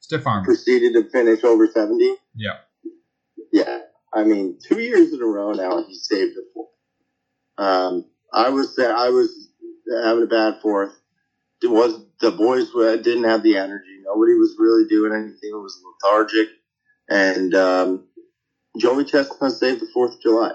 [0.00, 0.44] Stiff arm.
[0.44, 2.14] Proceeded to finish over seventy.
[2.34, 2.56] Yeah.
[3.52, 3.78] Yeah,
[4.14, 6.68] I mean, two years in a row now he saved the fourth.
[7.58, 9.48] Um, I was I was
[10.02, 10.92] having a bad fourth
[11.62, 12.70] it was the boys
[13.02, 14.00] didn't have the energy.
[14.04, 15.50] Nobody was really doing anything.
[15.50, 16.48] It was lethargic,
[17.08, 18.04] and um,
[18.78, 20.52] Joey Chestnut saved the Fourth of July.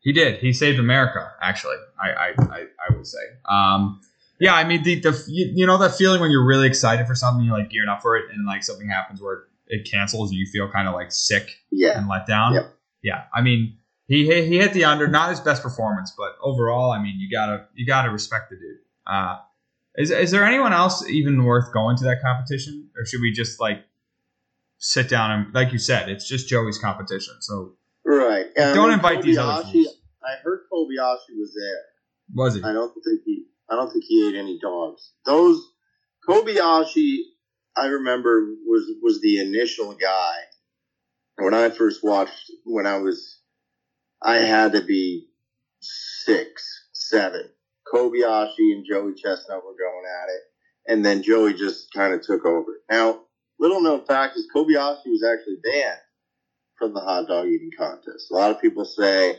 [0.00, 0.40] He did.
[0.40, 1.30] He saved America.
[1.40, 3.18] Actually, I I, I, I would say.
[3.48, 4.00] Um,
[4.38, 7.14] yeah, I mean the, the you, you, know that feeling when you're really excited for
[7.14, 10.38] something, you're like gearing up for it, and like something happens where it cancels, and
[10.38, 11.98] you feel kind of like sick yeah.
[11.98, 12.54] and let down.
[12.54, 12.74] Yep.
[13.02, 17.02] Yeah, I mean he he hit the under, not his best performance, but overall, I
[17.02, 18.78] mean you gotta you gotta respect the dude.
[19.06, 19.38] Uh,
[19.96, 23.60] is is there anyone else even worth going to that competition, or should we just
[23.60, 23.84] like
[24.78, 27.34] sit down and like you said, it's just Joey's competition.
[27.40, 27.72] So
[28.04, 29.96] right, don't invite Kobayashi, these other fools.
[30.22, 31.82] I heard Kobayashi was there.
[32.34, 32.62] Was he?
[32.62, 33.44] I don't think he.
[33.70, 35.12] I don't think he ate any dogs.
[35.24, 35.60] Those
[36.28, 37.20] Kobayashi,
[37.76, 40.36] I remember was was the initial guy
[41.38, 42.50] when I first watched.
[42.64, 43.40] When I was,
[44.22, 45.26] I had to be
[45.80, 47.50] six, seven
[47.92, 50.42] Kobayashi and Joey Chestnut were going at it,
[50.92, 52.80] and then Joey just kind of took over.
[52.90, 53.20] Now,
[53.58, 55.98] little known fact is Kobayashi was actually banned
[56.78, 58.30] from the hot dog eating contest.
[58.30, 59.36] A lot of people say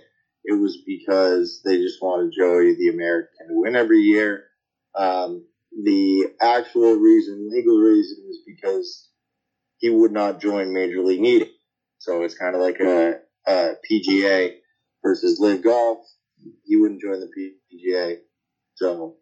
[0.47, 4.43] it was because they just wanted Joey, the American, to win every year.
[4.95, 5.43] Um,
[5.83, 9.10] the actual reason, legal reason, is because
[9.79, 11.47] he would not join Major League Eating.
[11.99, 13.15] So it's kind of like a,
[13.47, 14.51] a PGA
[15.03, 15.99] versus LIV Golf.
[16.65, 17.29] He wouldn't join the
[17.73, 18.17] PGA.
[18.75, 19.15] So,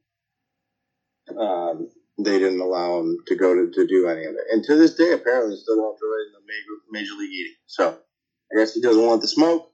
[1.40, 1.88] um,
[2.20, 4.42] they didn't allow him to go to, to do any of it.
[4.52, 7.54] And to this day, apparently, still won't join the major, major league eating.
[7.68, 7.90] So
[8.54, 9.70] I guess he doesn't want the smoke.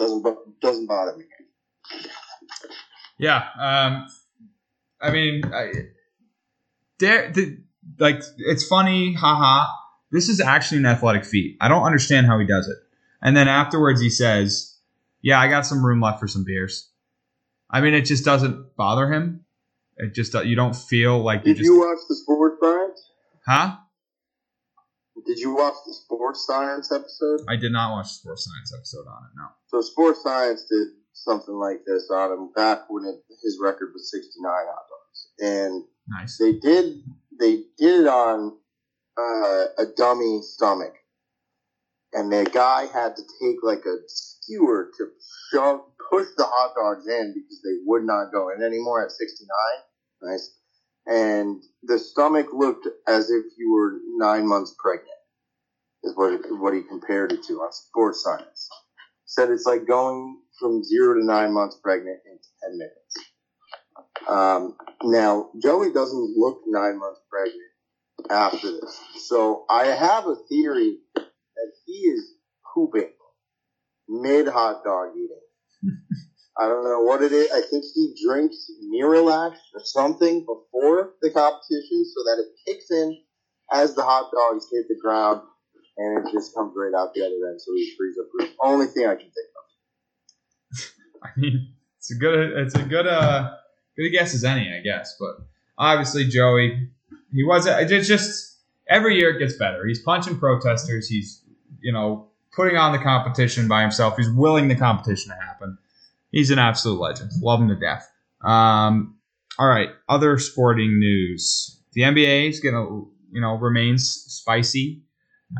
[0.00, 0.24] Doesn't
[0.62, 1.24] doesn't bother me.
[3.18, 3.44] Yeah.
[3.58, 4.06] Um,
[4.98, 5.72] I mean, I,
[6.98, 7.58] there, the,
[7.98, 9.66] like, it's funny, haha.
[10.10, 11.58] This is actually an athletic feat.
[11.60, 12.78] I don't understand how he does it.
[13.20, 14.74] And then afterwards, he says,
[15.20, 16.88] "Yeah, I got some room left for some beers."
[17.68, 19.44] I mean, it just doesn't bother him.
[19.98, 23.10] It just you don't feel like you Did just, you watch the sports science?
[23.46, 23.76] huh?
[25.26, 27.40] Did you watch the sports science episode?
[27.48, 29.30] I did not watch the sports science episode on it.
[29.36, 29.46] No.
[29.68, 34.10] So sports science did something like this on him back when it, his record was
[34.10, 36.38] 69 hot dogs, and Nice.
[36.38, 37.02] they did
[37.38, 38.56] they did it on
[39.18, 40.94] uh, a dummy stomach,
[42.12, 45.08] and the guy had to take like a skewer to
[45.52, 45.80] shove
[46.10, 49.46] push the hot dogs in because they would not go in anymore at 69.
[50.22, 50.56] Nice.
[51.06, 55.08] And the stomach looked as if you were nine months pregnant.
[56.04, 58.68] Is what what he compared it to on Sports Science.
[59.26, 63.16] Said it's like going from zero to nine months pregnant in ten minutes.
[64.28, 67.60] Um, now Joey doesn't look nine months pregnant
[68.30, 70.98] after this, so I have a theory
[71.56, 72.34] that he is
[72.74, 73.10] pooping
[74.08, 75.40] mid hot dog eating.
[76.58, 77.50] I don't know what it is.
[77.52, 83.18] I think he drinks Miralax or something before the competition so that it kicks in
[83.72, 85.42] as the hot dogs hit the ground
[85.96, 88.48] and it just comes right out the other end so he frees up room.
[88.62, 91.22] Only thing I can think of.
[91.22, 93.50] I mean, it's a good, it's a good, uh,
[93.96, 95.16] good guess as any, I guess.
[95.18, 95.36] But
[95.78, 96.88] obviously, Joey,
[97.32, 97.66] he was.
[97.66, 98.58] It's just
[98.88, 99.86] every year it gets better.
[99.86, 101.08] He's punching protesters.
[101.08, 101.42] He's,
[101.80, 104.16] you know, putting on the competition by himself.
[104.16, 105.78] He's willing the competition to happen.
[106.30, 107.30] He's an absolute legend.
[107.40, 108.08] Love him to death.
[108.42, 109.18] Um,
[109.58, 111.80] all right, other sporting news.
[111.92, 112.84] The NBA is gonna,
[113.32, 115.02] you know, remains spicy.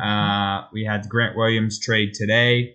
[0.00, 2.74] Uh, we had Grant Williams trade today.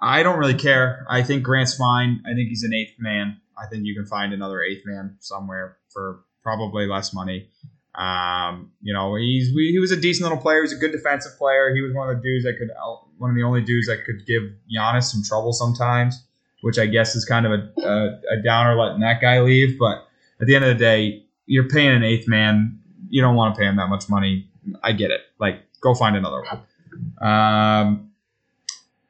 [0.00, 1.06] I don't really care.
[1.08, 2.22] I think Grant's fine.
[2.26, 3.40] I think he's an eighth man.
[3.58, 7.48] I think you can find another eighth man somewhere for probably less money.
[7.94, 10.62] Um, you know, he's he was a decent little player.
[10.62, 11.74] He's a good defensive player.
[11.74, 12.70] He was one of the dudes that could
[13.16, 14.42] one of the only dudes that could give
[14.74, 16.25] Giannis some trouble sometimes,
[16.66, 19.78] which I guess is kind of a, a, a downer letting that guy leave.
[19.78, 20.04] But
[20.40, 22.80] at the end of the day, you're paying an eighth man.
[23.08, 24.50] You don't want to pay him that much money.
[24.82, 25.20] I get it.
[25.38, 27.30] Like, go find another one.
[27.30, 28.10] Um,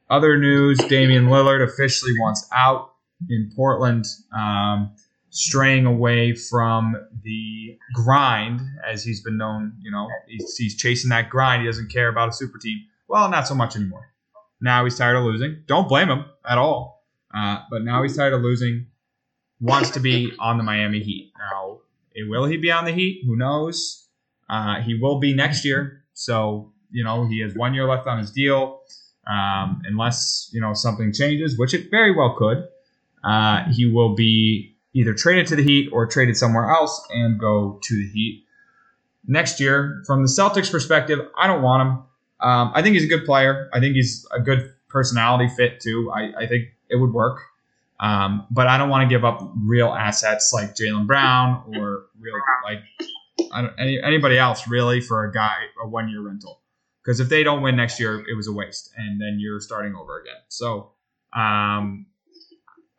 [0.07, 2.91] other news: Damian Lillard officially wants out
[3.27, 4.05] in Portland,
[4.37, 4.91] um,
[5.31, 9.73] straying away from the grind, as he's been known.
[9.81, 11.63] You know, he's, he's chasing that grind.
[11.63, 12.77] He doesn't care about a super team.
[13.07, 14.13] Well, not so much anymore.
[14.61, 15.63] Now he's tired of losing.
[15.65, 16.96] Don't blame him at all.
[17.33, 18.87] Uh, but now he's tired of losing.
[19.59, 21.31] Wants to be on the Miami Heat.
[21.37, 21.79] Now,
[22.15, 23.23] will he be on the Heat?
[23.25, 24.07] Who knows?
[24.49, 26.03] Uh, he will be next year.
[26.13, 28.81] So, you know, he has one year left on his deal.
[29.27, 32.65] Um, unless, you know, something changes, which it very well could.
[33.23, 37.79] Uh, he will be either traded to the Heat or traded somewhere else and go
[37.83, 38.45] to the Heat.
[39.27, 42.03] Next year, from the Celtics perspective, I don't want him.
[42.39, 43.69] Um, I think he's a good player.
[43.73, 46.09] I think he's a good personality fit too.
[46.15, 47.41] I, I think it would work.
[47.99, 52.35] Um, but I don't want to give up real assets like Jaylen Brown or real
[52.63, 52.79] like
[53.79, 56.61] any, anybody else really for a guy a one year rental.
[57.03, 59.95] Because if they don't win next year, it was a waste, and then you're starting
[59.95, 60.41] over again.
[60.49, 60.91] So
[61.33, 62.05] um,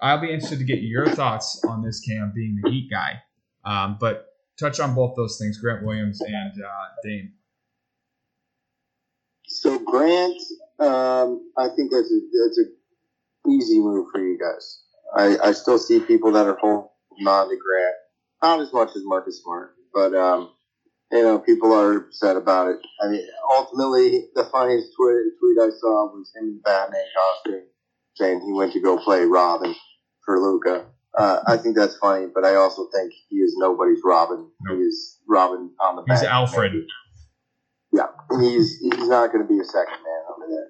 [0.01, 3.22] I'll be interested to get your thoughts on this Cam being the Heat guy.
[3.64, 7.33] Um, but touch on both those things, Grant Williams and uh, Dame.
[9.46, 10.40] So Grant,
[10.79, 12.78] um, I think that's a that's a
[13.46, 14.81] easy move for you guys.
[15.16, 16.88] I, I still see people that are holding
[17.27, 17.94] on to Grant,
[18.42, 20.51] not as much as Marcus Smart, but um,
[21.11, 22.79] you know, people are upset about it.
[23.03, 27.62] I mean, ultimately, the funniest tweet, tweet I saw was him in Batman costume
[28.16, 29.74] saying he went to go play Robin
[30.24, 30.87] for Luka.
[31.16, 34.51] Uh, I think that's funny, but I also think he is nobody's Robin.
[34.68, 36.18] He is Robin on the back.
[36.18, 36.72] He's bench, Alfred.
[37.92, 38.07] Yeah,
[38.38, 40.68] he's he's not going to be a second man over there.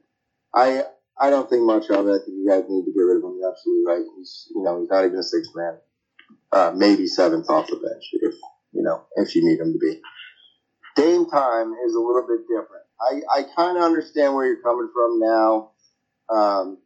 [0.54, 0.84] I
[1.20, 2.10] I don't think much of it.
[2.10, 3.36] I think you guys need to get rid of him.
[3.38, 4.04] You're absolutely right.
[4.16, 5.78] He's you know he's not even a sixth man.
[6.52, 8.34] Uh, maybe seventh off the bench if
[8.72, 10.00] you know if you need him to be.
[10.96, 12.84] Dame time is a little bit different.
[13.00, 15.70] I I kind of understand where you're coming from now.
[16.30, 16.78] Um,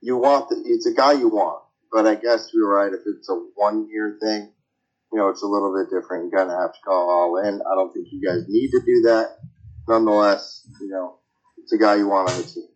[0.00, 2.92] you want the, it's a guy you want, but I guess you're right.
[2.92, 4.52] If it's a one year thing,
[5.12, 6.24] you know, it's a little bit different.
[6.26, 7.60] You kind of have to call all in.
[7.60, 9.36] I don't think you guys need to do that.
[9.88, 11.18] Nonetheless, you know,
[11.58, 12.68] it's a guy you want on the team.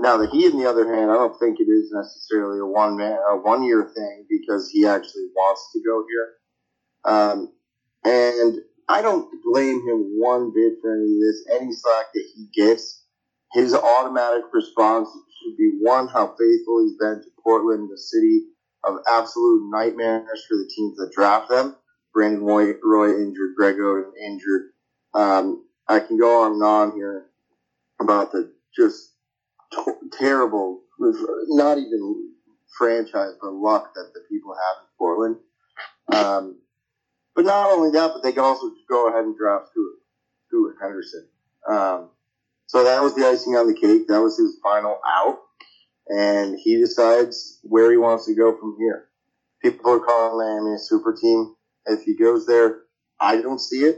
[0.00, 2.96] Now the Heat, on the other hand, I don't think it is necessarily a one
[2.96, 6.28] man, a one year thing because he actually wants to go here.
[7.04, 7.48] Um,
[8.04, 8.56] and
[8.88, 11.44] I don't blame him one bit for any of this.
[11.50, 13.02] Any slack that he gets,
[13.52, 15.08] his automatic response
[15.42, 18.42] should be one, how faithful he's been to Portland, the city
[18.84, 21.74] of absolute nightmares for the teams that draft them.
[22.14, 24.62] Brandon Roy, Roy injured, Greg Oden injured.
[25.14, 27.24] Um, I can go on and on here
[28.00, 29.13] about the just
[30.12, 30.80] terrible,
[31.48, 32.32] not even
[32.78, 35.36] franchise, but luck that the people have in Portland.
[36.12, 36.56] Um,
[37.34, 39.96] but not only that, but they can also go ahead and draft Stuart,
[40.48, 41.24] Stuart Henderson.
[41.70, 42.10] Um,
[42.66, 44.02] so that was the icing on the cake.
[44.08, 45.36] That was his final out.
[46.08, 49.02] And he decides where he wants to go from here.
[49.62, 51.46] People are calling Miami a super team.
[51.86, 52.74] If he goes there,
[53.20, 53.96] I don't see it.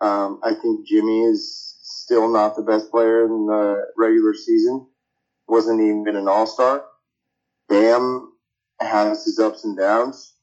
[0.00, 4.82] Um, I think Jimmy is still not the best player in the regular season.
[5.48, 6.82] Wasn't even an all-star.
[7.68, 8.32] Bam
[8.80, 10.34] has his ups and downs.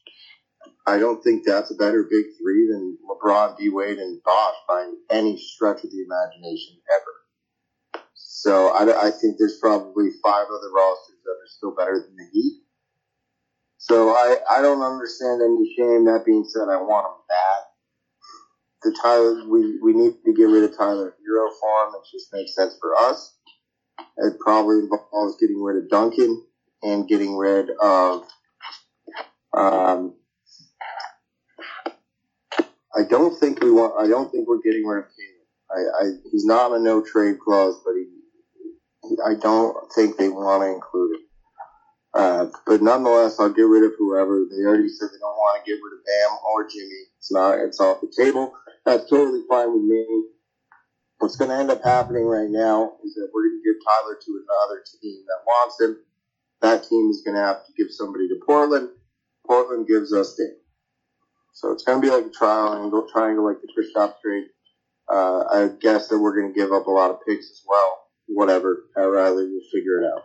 [0.86, 4.86] I don't think that's a better big three than LeBron, D Wade, and Bosh by
[5.10, 7.14] any stretch of the imagination ever.
[8.16, 12.26] So I, I think there's probably five other rosters that are still better than the
[12.32, 12.56] Heat.
[13.78, 16.06] So I, I don't understand any shame.
[16.06, 17.64] That being said, I want him bad.
[18.84, 21.94] The Tyler, we, we need to get rid of Tyler Herro for him.
[21.96, 23.36] It just makes sense for us.
[24.18, 26.42] It probably involves getting rid of Duncan
[26.84, 28.24] and getting rid of
[29.56, 30.14] um,
[32.96, 33.94] I don't think we want.
[34.00, 35.48] I don't think we're getting rid of Caleb.
[35.72, 38.06] I, I he's not on a no trade clause, but he.
[39.26, 41.22] I don't think they want to include him.
[42.14, 44.46] Uh, but nonetheless, I'll get rid of whoever.
[44.50, 47.10] They already said they don't want to get rid of Bam or Jimmy.
[47.18, 47.60] It's not.
[47.60, 48.52] It's off the table.
[48.86, 50.24] That's totally fine with me.
[51.24, 54.20] What's going to end up happening right now is that we're going to give Tyler
[54.26, 55.96] to another team that wants him.
[56.60, 58.90] That team is going to have to give somebody to Portland.
[59.48, 60.58] Portland gives us Dame.
[61.54, 64.48] So it's going to be like a triangle, triangle like the Kristaps trade.
[65.10, 68.00] Uh, I guess that we're going to give up a lot of picks as well.
[68.28, 70.24] Whatever, Pat Riley will figure it out.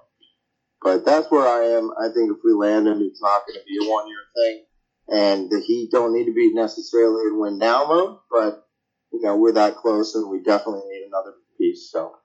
[0.83, 1.93] But that's where I am.
[1.93, 4.65] I think if we land him, it's not going to be a one year thing.
[5.11, 8.68] And the Heat don't need to be necessarily in win now mode, but
[9.13, 11.91] you know we're that close, and we definitely need another piece.
[11.91, 12.17] So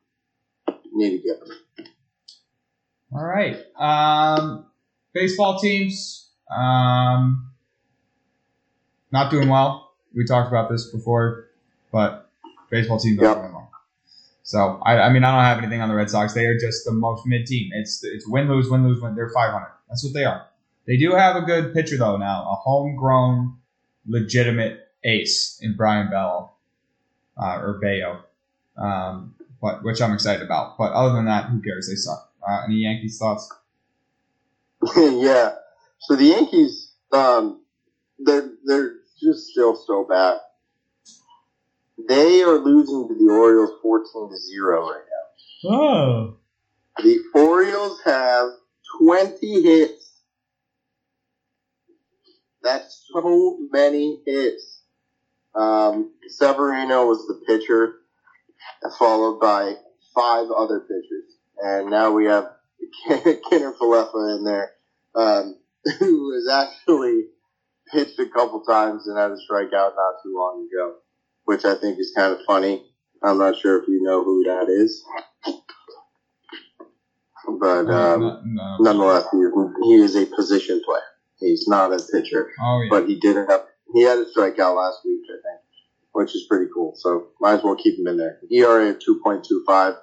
[0.91, 1.57] need to get him.
[3.13, 3.57] All right.
[3.77, 4.65] Um,
[5.13, 6.31] baseball teams.
[6.55, 7.51] Um,
[9.11, 9.91] not doing well.
[10.15, 11.47] We talked about this before,
[11.91, 12.29] but
[12.69, 13.37] baseball teams not Yep.
[13.37, 13.71] doing well.
[14.43, 16.33] So I, I mean, I don't have anything on the Red Sox.
[16.33, 17.69] They are just the most mid team.
[17.73, 19.15] It's it's win lose win lose win.
[19.15, 19.67] They're 500.
[19.87, 20.47] That's what they are.
[20.85, 23.57] They do have a good pitcher though now, a homegrown,
[24.05, 26.52] legitimate ace in Brayan Bello
[27.41, 28.23] uh, or Bayo,
[28.77, 30.77] um, but which I'm excited about.
[30.77, 31.87] But other than that, who cares?
[31.89, 32.31] They suck.
[32.47, 33.51] Uh, any Yankees thoughts?
[34.97, 35.53] yeah.
[35.99, 37.61] So the Yankees, um,
[38.19, 40.39] they're they're just still so bad.
[42.07, 45.03] They are losing to the Orioles fourteen to zero right
[45.63, 45.71] now.
[45.71, 46.37] Oh.
[46.97, 48.49] The Orioles have
[48.99, 50.21] twenty hits.
[52.61, 54.82] That's so many hits.
[55.55, 57.93] Um, Severino was the pitcher,
[58.97, 59.73] followed by
[60.15, 62.45] five other pitchers, and now we have
[63.09, 64.71] Kiner-Falefa in there,
[65.15, 65.55] um,
[65.99, 67.25] who has actually
[67.91, 70.95] pitched a couple times and had a strikeout not too long ago,
[71.45, 72.83] which I think is kind of funny.
[73.23, 75.03] I'm not sure if you know who that is,
[77.59, 78.77] but um, no, no.
[78.79, 79.51] nonetheless, he is,
[79.83, 81.01] he is a position player.
[81.39, 82.89] He's not a pitcher, Oh yeah.
[82.89, 83.61] but he did have
[83.93, 85.61] he had a strikeout last week, I think,
[86.11, 86.93] which is pretty cool.
[86.95, 88.39] So might as well keep him in there.
[88.51, 89.93] ERA of two point two five.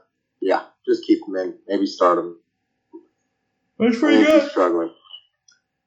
[0.41, 1.55] Yeah, just keep him in.
[1.69, 2.37] Maybe start him.
[3.79, 4.93] That's if he's struggling.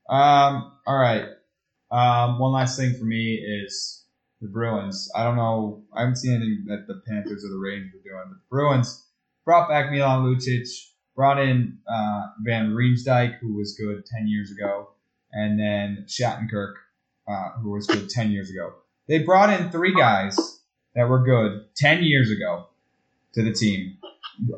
[0.10, 1.26] Um, all right.
[1.92, 4.06] Um, one last thing for me is
[4.42, 5.10] the Bruins.
[5.16, 5.84] I don't know.
[5.96, 8.24] I haven't seen anything that the Panthers or the Rangers are doing.
[8.30, 9.06] But the Bruins
[9.46, 10.68] brought back Milan Lucic,
[11.16, 14.90] brought in uh, Van Riemsdyk, who was good 10 years ago,
[15.32, 16.74] and then Shattenkirk,
[17.28, 18.74] uh, who was good 10 years ago.
[19.08, 20.62] They brought in three guys
[20.96, 22.68] that were good 10 years ago
[23.34, 23.98] to the team.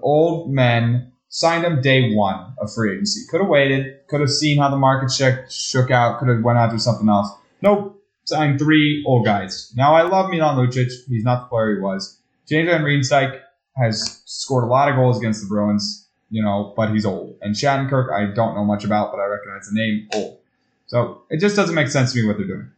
[0.02, 3.22] Old men signed them day one of free agency.
[3.30, 4.08] Could have waited.
[4.08, 6.20] Could have seen how the market shook, shook out.
[6.20, 7.30] Could have went after something else.
[7.62, 8.02] Nope.
[8.26, 9.72] Signed three old guys.
[9.76, 10.92] Now I love Milan Lucic.
[11.08, 12.20] He's not the player he was.
[12.48, 13.42] James Van Riemsdyk
[13.76, 17.38] has scored a lot of goals against the Bruins, you know, but he's old.
[17.42, 20.08] And Shattenkirk, I don't know much about, but I recognize the name.
[20.14, 20.40] Old.
[20.88, 22.72] So it just doesn't make sense to me what they're doing.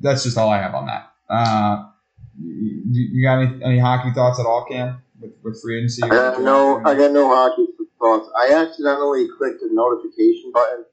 [0.00, 1.12] That's just all I have on that.
[1.28, 1.88] Uh,
[2.38, 2.82] you,
[3.12, 6.02] you got any, any hockey thoughts at all, Cam, with, with free agency?
[6.04, 7.66] I got no, I got no hockey
[7.98, 8.28] thoughts.
[8.36, 10.84] I accidentally clicked the notification button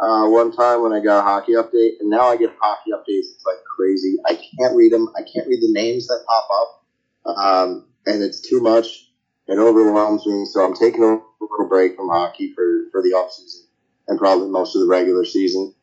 [0.00, 3.34] uh, one time when I got a hockey update, and now I get hockey updates.
[3.34, 4.16] It's like crazy.
[4.26, 5.08] I can't read them.
[5.16, 9.10] I can't read the names that pop up, um, and it's too much.
[9.48, 10.44] It overwhelms me.
[10.46, 13.66] So I'm taking a little break from hockey for for the off season
[14.08, 15.74] and probably most of the regular season.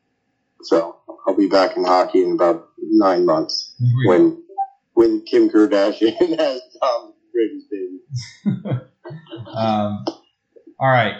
[0.63, 0.97] So
[1.27, 4.43] I'll be back in hockey in about nine months when
[4.93, 7.99] when Kim Kardashian has Tom Brady's baby.
[9.55, 10.05] um,
[10.79, 11.15] all right.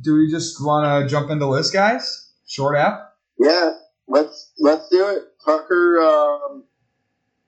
[0.00, 2.30] Do we just want to jump into list, guys?
[2.46, 3.14] Short app.
[3.38, 3.72] Yeah,
[4.06, 5.22] let's let's do it.
[5.44, 6.64] Tucker, um,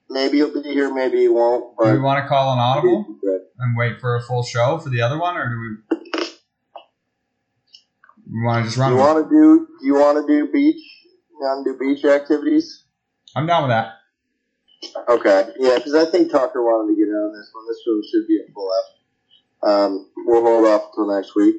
[0.09, 1.77] maybe he'll be here, maybe he won't.
[1.77, 3.19] But do we want to call an audible
[3.59, 5.99] and wait for a full show for the other one, or do we?
[8.31, 8.91] We want to just run.
[8.91, 9.69] Do you want to do?
[9.81, 10.81] Do you want to do beach?
[11.41, 12.85] To do beach activities?
[13.37, 13.95] I'm down with that.
[15.09, 17.67] Okay, yeah, because I think Tucker wanted to get on this one.
[17.69, 18.71] This one should be a full
[19.63, 19.69] F.
[19.69, 21.57] Um, we'll hold off until next week.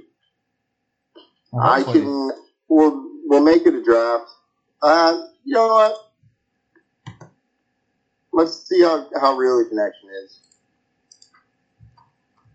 [1.52, 2.32] Well, I can.
[2.68, 4.30] We'll we'll make it a draft.
[4.82, 5.96] Uh, you know what?
[8.32, 10.40] Let's see how, how real the connection is.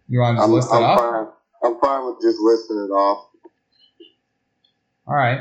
[0.08, 0.98] You want to just I'm, list it I'm?
[0.98, 1.26] Fine.
[1.64, 3.28] I'm fine with just listing it off.
[5.06, 5.40] All right.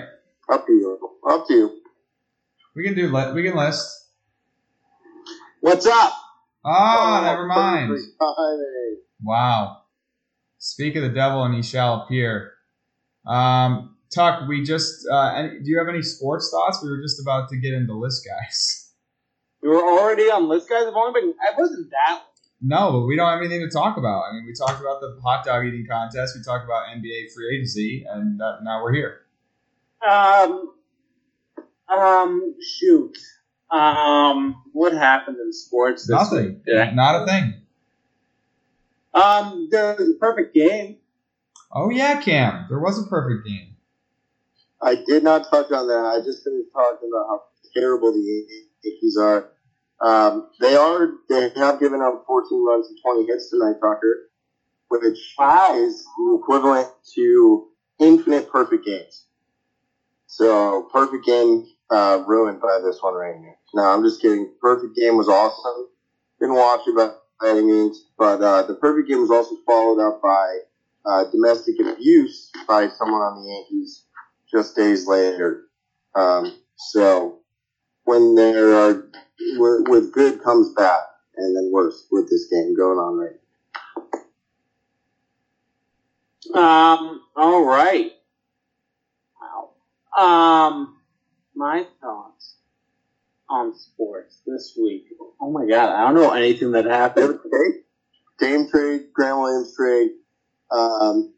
[0.49, 0.99] Up to you.
[1.29, 1.81] Up to you.
[2.75, 3.07] We can do.
[3.07, 4.07] Li- we can list.
[5.61, 6.13] What's up?
[6.65, 7.97] Oh, never mind.
[9.21, 9.83] Wow.
[10.57, 12.53] Speak of the devil, and he shall appear.
[13.25, 15.07] Um, Tuck, we just.
[15.09, 16.81] Uh, any, do you have any sports thoughts?
[16.83, 18.91] We were just about to get into list guys.
[19.61, 20.83] You were already on list guys.
[20.85, 21.33] I've only been.
[21.41, 22.23] I wasn't that.
[22.61, 24.23] No, but we don't have anything to talk about.
[24.29, 26.35] I mean, we talked about the hot dog eating contest.
[26.35, 29.22] We talked about NBA free agency, and uh, now we're here.
[30.07, 30.73] Um.
[31.89, 32.55] Um.
[32.61, 33.17] Shoot.
[33.71, 34.63] Um.
[34.73, 36.03] What happened in sports?
[36.07, 36.45] This Nothing.
[36.45, 36.57] Week?
[36.67, 36.91] Yeah.
[36.93, 37.53] Not a thing.
[39.13, 39.67] Um.
[39.71, 40.97] There was a perfect game.
[41.71, 42.65] Oh yeah, Cam.
[42.69, 43.75] There was a perfect game.
[44.81, 46.05] I did not touch on that.
[46.05, 47.43] I just finished talking about how
[47.73, 48.45] terrible the
[48.83, 49.49] Yankees are.
[50.01, 51.07] Um, they are.
[51.29, 54.29] They have given up 14 runs and 20 hits tonight, Tucker,
[54.89, 55.73] which Wow.
[55.75, 57.67] is the equivalent to
[57.99, 59.25] infinite perfect games.
[60.35, 63.55] So perfect game uh, ruined by this one right here.
[63.75, 64.49] No, I'm just kidding.
[64.59, 65.85] Perfect game was awesome.
[66.39, 67.11] Didn't watch it by
[67.47, 70.57] any means, but uh, the perfect game was also followed up by
[71.05, 74.05] uh, domestic abuse by someone on the Yankees
[74.51, 75.65] just days later.
[76.15, 77.37] Um, so
[78.05, 79.03] when there are
[79.57, 81.01] with, with good comes bad,
[81.37, 83.39] and then worse with this game going on right.
[86.55, 87.21] Um.
[87.35, 88.11] All right.
[89.41, 89.72] Wow.
[90.17, 90.97] Um.
[91.55, 92.55] My thoughts
[93.49, 95.05] on sports this week.
[95.39, 97.39] Oh my god, I don't know anything that happened.
[98.39, 100.11] Dame trade, Grant Williams trade.
[100.71, 101.33] Um,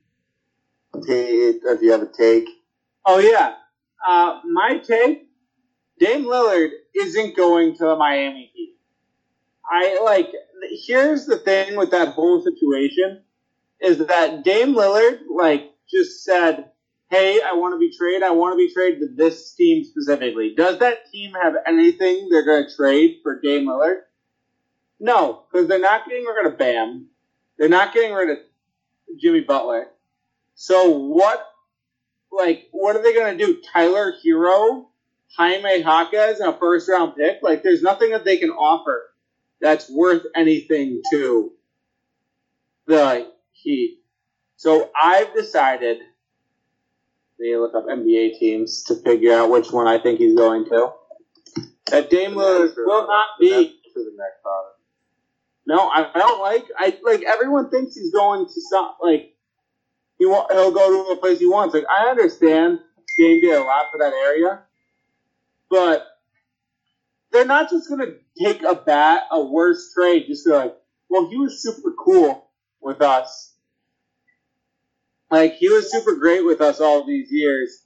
[1.06, 2.48] take, if you have a take,
[3.06, 3.54] Oh yeah.
[4.08, 5.28] Uh, my take:
[6.00, 8.78] Dame Lillard isn't going to the Miami Heat.
[9.70, 10.30] I like.
[10.88, 13.22] Here's the thing with that whole situation
[13.82, 16.72] is that Dame Lillard like just said,
[17.10, 18.24] "Hey, I want to be traded.
[18.24, 22.46] I want to be traded to this team specifically." Does that team have anything they're
[22.46, 24.02] going to trade for Dame Lillard?
[25.00, 27.08] No, because they're not getting rid of Bam.
[27.58, 28.38] They're not getting rid of
[29.20, 29.88] Jimmy Butler.
[30.56, 31.46] So what
[32.36, 33.62] like, what are they going to do?
[33.74, 34.88] Tyler Herro,
[35.38, 37.40] Jaime Jaquez, and a first round pick?
[37.42, 39.14] Like, there's nothing that they can offer
[39.62, 41.54] that's worth anything to
[42.88, 44.02] the Heat.
[44.58, 46.00] So I've decided.
[47.40, 50.92] Me look up NBA teams to figure out which one I think he's going to.
[51.92, 53.50] That Dame Lillard will not be.
[53.94, 54.80] to the next product.
[55.68, 56.66] No, I, I don't like.
[56.78, 58.98] I like everyone thinks he's going to stop.
[59.02, 59.34] Like
[60.18, 61.74] he wa- he'll go to a place he wants.
[61.74, 62.80] Like I understand
[63.18, 64.62] Dame did a lot for that area,
[65.70, 66.06] but
[67.32, 70.78] they're not just gonna take a bat a worse trade just to be like,
[71.10, 72.50] well, he was super cool
[72.82, 73.55] with us.
[75.32, 77.84] Like he was super great with us all these years.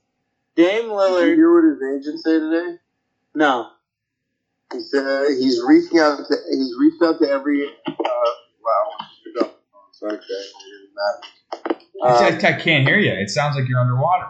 [0.56, 1.22] Dame Lillard.
[1.22, 2.78] Did you hear what his agent say today?
[3.36, 3.70] no.
[4.72, 7.66] He said he's reaching out to he's reached out to every.
[7.88, 7.92] Uh,
[8.64, 9.52] wow, pick.
[9.94, 10.24] Sorry, Jay.
[10.30, 11.26] It doesn't
[12.04, 12.28] I.
[12.28, 13.12] Um, I can't hear you.
[13.12, 14.28] It sounds like you're underwater.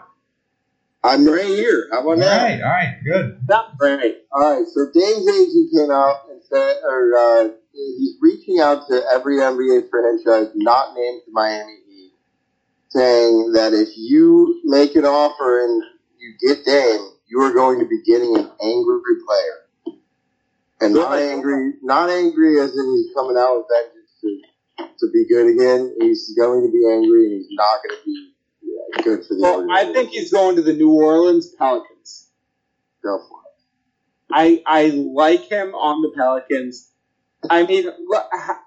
[1.02, 1.88] I'm right here.
[1.90, 2.42] How All about now?
[2.42, 3.40] right, all right, good.
[3.48, 4.18] Not great.
[4.32, 9.02] All right, so Dame's agent came out and said, or uh, he's reaching out to
[9.12, 11.89] every NBA franchise not named Miami Heat,
[12.90, 15.82] saying that if you make an offer and
[16.18, 19.96] you get Dame, you are going to be getting an angry player,
[20.80, 24.40] and not angry, not angry as in he's coming out with vengeance to
[24.98, 25.94] to be good again.
[26.00, 28.26] He's going to be angry, and he's not going to be.
[28.92, 32.28] Uh, good for the Well, I think he's going to the New Orleans Pelicans.
[33.02, 33.50] Go for it.
[34.32, 36.90] I I like him on the Pelicans.
[37.48, 37.86] I mean,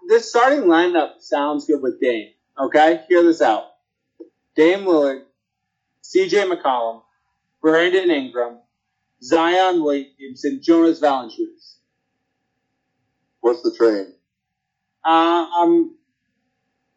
[0.08, 2.30] this starting lineup sounds good with Dame.
[2.60, 3.66] Okay, hear this out:
[4.56, 5.24] Dame Lillard,
[6.02, 6.50] C.J.
[6.50, 7.02] McCollum,
[7.62, 8.60] Brandon Ingram,
[9.22, 11.78] Zion Williamson, Jonas Valanciunas.
[13.42, 14.08] What's the trade?
[15.06, 15.98] Um,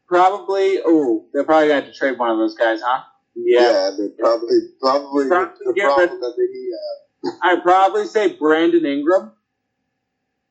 [0.07, 0.79] probably.
[0.85, 3.03] Oh, they're probably going to have to trade one of those guys, huh?
[3.35, 4.49] Yeah, they probably
[4.81, 6.71] probably, Probably the problem rid- that they need.
[6.73, 9.33] Uh, I'd probably say Brandon Ingram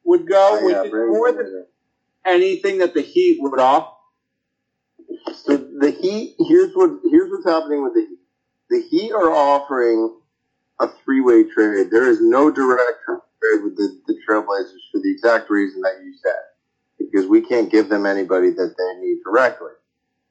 [0.03, 1.65] would go, oh, yeah, is more than
[2.25, 3.94] anything that the Heat would offer.
[6.11, 6.35] Heat.
[6.39, 8.19] Here's what here's what's happening with the Heat.
[8.69, 10.15] The Heat are offering
[10.79, 11.91] a three way trade.
[11.91, 16.13] There is no direct trade with the, the Trailblazers for the exact reason that you
[16.23, 16.43] said,
[16.99, 19.71] because we can't give them anybody that they need directly.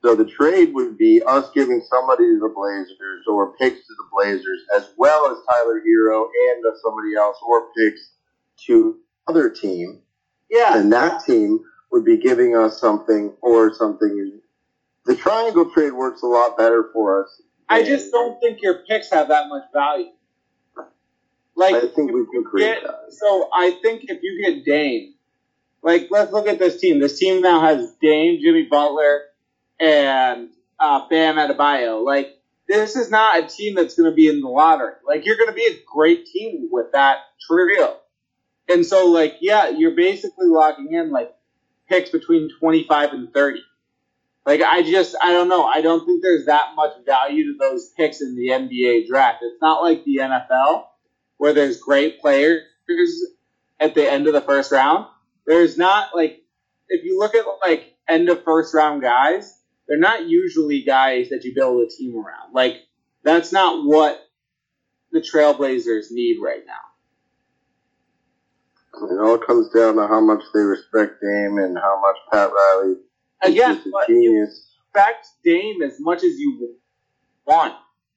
[0.03, 4.07] So the trade would be us giving somebody to the Blazers or picks to the
[4.13, 8.11] Blazers, as well as Tyler Herro and uh, somebody else, or picks
[8.67, 8.99] to
[9.29, 10.03] other team
[10.51, 11.61] Yeah, and that team
[11.93, 14.41] would be giving us something or something.
[15.05, 17.43] The triangle trade works a lot better for us.
[17.69, 20.11] I just don't think your picks have that much value.
[21.57, 23.13] Like, I think we can create get- that.
[23.13, 25.15] So I think if you get Dame,
[25.83, 26.99] like let's look at this team.
[26.99, 29.23] This team now has Dame, Jimmy Butler,
[29.79, 30.49] and
[30.81, 32.05] uh, Bam Adebayo.
[32.05, 34.95] Like this is not a team that's going to be in the lottery.
[35.07, 37.99] Like you're going to be a great team with that trio.
[38.69, 41.35] And so like yeah, you're basically locking in like
[41.89, 43.61] picks between 25 and 30.
[44.47, 45.65] Like I just I don't know.
[45.65, 49.39] I don't think there's that much value to those picks in the NBA draft.
[49.43, 50.85] It's not like the NFL
[51.39, 52.63] where there's great players
[53.81, 55.07] at the end of the first round.
[55.47, 56.43] There's not like
[56.89, 61.45] if you look at like end of first round guys, they're not usually guys that
[61.45, 62.53] you build a team around.
[62.53, 62.77] Like
[63.23, 64.21] that's not what
[65.11, 66.75] the Trailblazers need right now.
[69.11, 72.97] It all comes down to how much they respect Dame and how much Pat Riley
[73.43, 76.77] Again, but you respect Dame as much as you
[77.47, 77.75] want.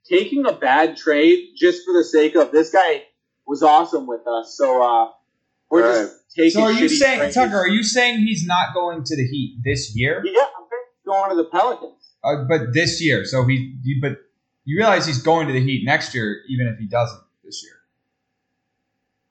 [0.10, 3.04] Taking a bad trade just for the sake of this guy
[3.46, 5.12] was awesome with us, so uh,
[5.70, 6.52] we're just taking.
[6.52, 7.36] So are you saying, trades.
[7.36, 7.58] Tucker?
[7.58, 10.24] Are you saying he's not going to the Heat this year?
[10.26, 10.66] Yeah, I'm
[11.06, 12.16] going to the Pelicans.
[12.24, 14.18] Uh, but this year, so he, he, but
[14.66, 17.74] you realize he's going to the Heat next year, even if he doesn't this year.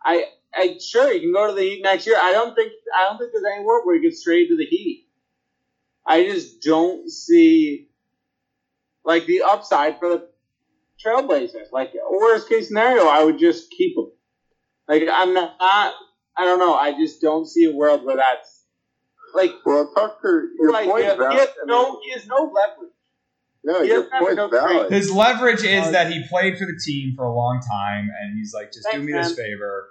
[0.03, 0.25] I,
[0.55, 2.17] I sure you can go to the Heat next year.
[2.19, 4.67] I don't think I don't think there's any world where he gets traded to the
[4.67, 5.06] Heat.
[6.07, 7.89] I just don't see
[9.05, 10.29] like the upside for the
[11.05, 11.73] Trailblazers.
[11.73, 14.07] Like worst case scenario, I would just keep him.
[14.89, 15.93] Like I'm not, I
[16.45, 16.75] don't know.
[16.75, 18.65] I just don't see a world where that's
[19.35, 21.33] like Well, Tucker, your like point's he, has, valid.
[21.33, 22.93] he has I mean, no he has no leverage.
[23.65, 24.93] no, he your doesn't point's no valid.
[24.93, 28.55] His leverage is that he played for the team for a long time, and he's
[28.55, 29.47] like, just do Thanks, me this man.
[29.47, 29.89] favor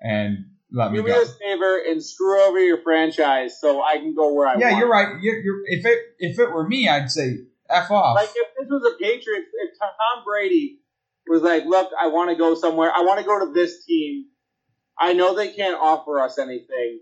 [0.00, 0.38] and
[0.72, 1.20] let me Do me go.
[1.20, 4.72] this favor and screw over your franchise so I can go where I Yeah, want.
[4.72, 5.08] Yeah, you're right.
[5.22, 7.38] You're, you're, if it if it were me, I'd say
[7.70, 8.16] f off.
[8.16, 10.78] Like if this was a Patriots, if Tom Brady
[11.28, 12.90] was like, "Look, I want to go somewhere.
[12.94, 14.26] I want to go to this team.
[14.98, 17.00] I know they can't offer us anything,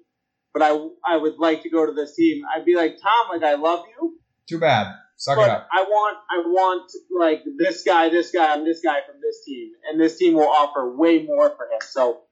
[0.52, 0.70] but I
[1.06, 3.84] I would like to go to this team." I'd be like, "Tom, like I love
[3.98, 4.94] you, Too bad.
[5.16, 5.68] Suck it up.
[5.72, 9.72] I want I want like this guy, this guy, and this guy from this team,
[9.88, 11.80] and this team will offer way more for him.
[11.82, 12.22] So,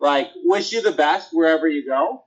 [0.00, 2.24] like, wish you the best wherever you go,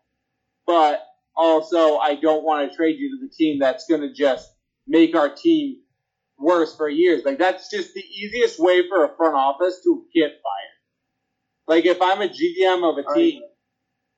[0.66, 1.06] but
[1.36, 4.50] also I don't want to trade you to the team that's going to just
[4.88, 5.78] make our team
[6.38, 7.24] worse for years.
[7.26, 10.70] Like that's just the easiest way for a front office to get fired.
[11.68, 13.42] Like if I'm a GM of a team,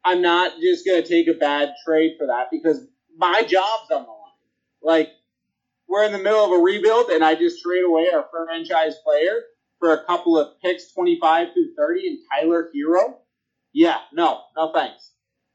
[0.03, 2.87] I'm not just going to take a bad trade for that because
[3.17, 4.17] my job's on the line.
[4.81, 5.09] Like
[5.87, 9.41] we're in the middle of a rebuild and I just trade away our franchise player
[9.79, 13.15] for a couple of picks, 25 through 30 and Tyler Herro.
[13.73, 15.11] Yeah, no, no thanks.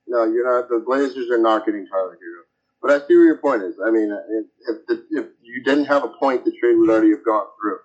[0.07, 0.69] No, you're not.
[0.69, 2.45] The Blazers are not getting Tyler Herro.
[2.81, 3.75] But I see where your point is.
[3.85, 4.21] I mean, uh,
[4.69, 7.79] if if, if you didn't have a point, the trade would already have gone through.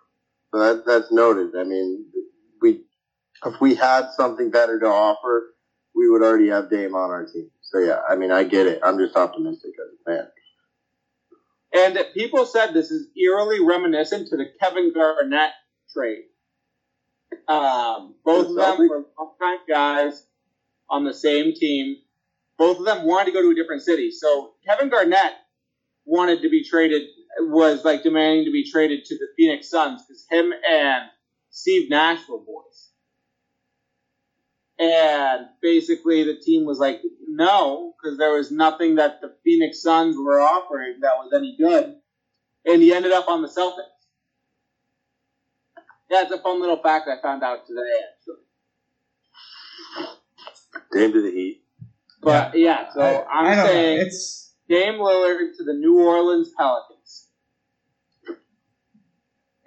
[0.53, 1.55] So that that's noted.
[1.55, 2.05] I mean,
[2.61, 2.83] we
[3.45, 5.55] if we had something better to offer,
[5.95, 7.49] we would already have Dame on our team.
[7.61, 8.81] So yeah, I mean, I get it.
[8.83, 10.27] I'm just optimistic as a fan.
[11.73, 15.51] And people said this is eerily reminiscent to the Kevin Garnett
[15.93, 16.23] trade.
[17.47, 20.25] Um, both of them were longtime guys
[20.89, 21.97] on the same team.
[22.57, 24.11] Both of them wanted to go to a different city.
[24.11, 25.33] So Kevin Garnett
[26.05, 27.03] wanted to be traded,
[27.39, 31.05] was like demanding to be traded to the Phoenix Suns because him and
[31.49, 32.89] Steve Nash were boys.
[34.79, 40.15] And basically the team was like, no, because there was nothing that the Phoenix Suns
[40.17, 41.95] were offering that was any good.
[42.65, 44.00] And he ended up on the Celtics.
[46.11, 47.79] Yeah, it's a fun little fact I found out today,
[48.11, 48.35] actually.
[50.91, 51.63] Dame to the Heat.
[52.21, 53.65] But yeah, so I- I'm I know.
[53.65, 57.29] saying it's Dame Lillard to the New Orleans Pelicans.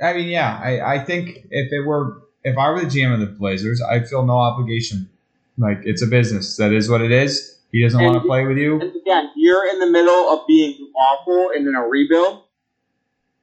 [0.02, 3.20] I mean, yeah, I, I think if it were if I were the GM of
[3.20, 5.08] the Blazers, I feel no obligation.
[5.56, 6.58] Like it's a business.
[6.58, 7.58] That is what it is.
[7.72, 8.80] He doesn't want to play with you.
[8.82, 12.42] And again, you're in the middle of being awful and in a rebuild.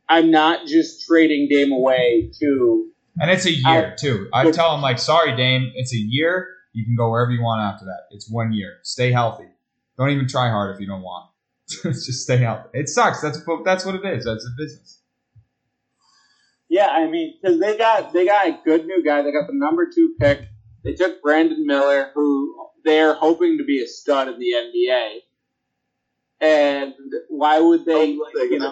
[0.07, 2.90] I'm not just trading Dame away to.
[3.19, 4.29] And it's a year too.
[4.33, 6.47] I tell him like, sorry, Dame, it's a year.
[6.73, 8.03] You can go wherever you want after that.
[8.11, 8.77] It's one year.
[8.83, 9.47] Stay healthy.
[9.97, 11.29] Don't even try hard if you don't want.
[11.83, 12.69] Just stay healthy.
[12.73, 13.21] It sucks.
[13.21, 14.25] That's what- that's what it is.
[14.25, 14.99] That's a business.
[16.69, 19.21] Yeah, I mean, because they got they got a good new guy.
[19.23, 20.47] They got the number two pick.
[20.85, 25.17] They took Brandon Miller, who they're hoping to be a stud in the NBA.
[26.39, 26.93] And
[27.29, 28.71] why would they, Oh, like, you know,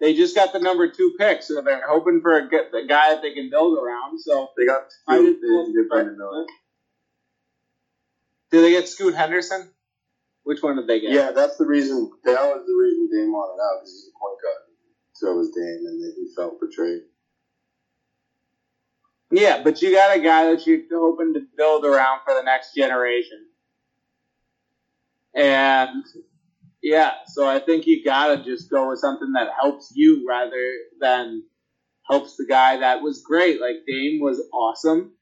[0.00, 3.14] they just got the number two pick, so they're hoping for a good, the guy
[3.14, 4.20] that they can build around.
[4.20, 6.46] So They got didn't They didn't get Brandon Miller.
[8.50, 9.70] Did they get Scoot Henderson?
[10.44, 11.10] Which one did they get?
[11.10, 12.10] Yeah, that's the reason.
[12.24, 14.62] That was the reason Dame wanted out because he's a point guard.
[15.12, 17.02] So it was Dame, and then he felt betrayed.
[19.30, 22.74] Yeah, but you got a guy that you're hoping to build around for the next
[22.74, 23.44] generation.
[25.34, 26.04] And
[26.82, 31.42] yeah, so I think you gotta just go with something that helps you rather than
[32.08, 33.60] helps the guy that was great.
[33.60, 35.12] Like Dame was awesome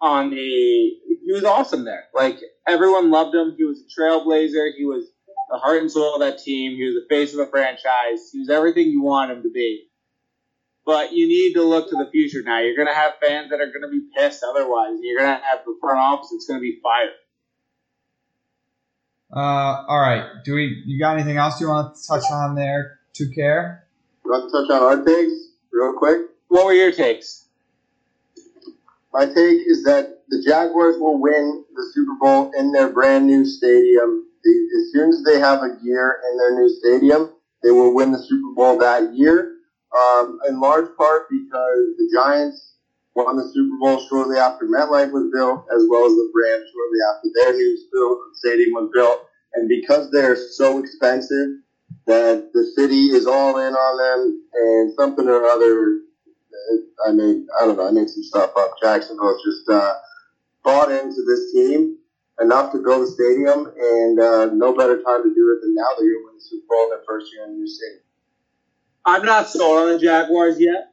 [0.00, 2.04] on the he was awesome there.
[2.14, 3.54] Like everyone loved him.
[3.56, 4.70] He was a trailblazer.
[4.76, 5.06] He was
[5.50, 6.76] the heart and soul of that team.
[6.76, 8.30] He was the face of the franchise.
[8.32, 9.88] He was everything you want him to be.
[10.84, 12.60] But you need to look to the future now.
[12.60, 14.98] You're to have fans that are to be pissed otherwise.
[15.00, 17.12] You're to have the front office that's to be fired.
[19.34, 20.24] Uh, all right.
[20.44, 20.82] Do we?
[20.86, 22.98] You got anything else you want to touch on there?
[23.14, 23.86] To care?
[24.24, 25.32] You want to touch on our takes
[25.72, 26.18] real quick?
[26.48, 27.46] What were your takes?
[29.12, 33.44] My take is that the Jaguars will win the Super Bowl in their brand new
[33.44, 34.26] stadium.
[34.42, 37.30] The- As soon as they have a year in their new stadium,
[37.62, 39.56] they will win the Super Bowl that year.
[39.96, 42.76] Um, in large part because the Giants
[43.14, 46.98] won the Super Bowl shortly after MetLife was built, as well as the Rams shortly
[47.10, 47.76] after their new
[48.34, 49.20] stadium was built.
[49.54, 51.48] And because they're so expensive,
[52.06, 55.98] that the city is all in on them, and something or other
[57.06, 58.72] I made, I don't know, I made some stuff up.
[58.82, 59.94] Jacksonville's just uh,
[60.62, 61.96] bought into this team
[62.40, 65.84] enough to build a stadium, and uh, no better time to do it than now.
[65.98, 67.98] They're going to win the Super Bowl in their first year in the new city.
[69.04, 70.92] I'm not sold on the Jaguars yet.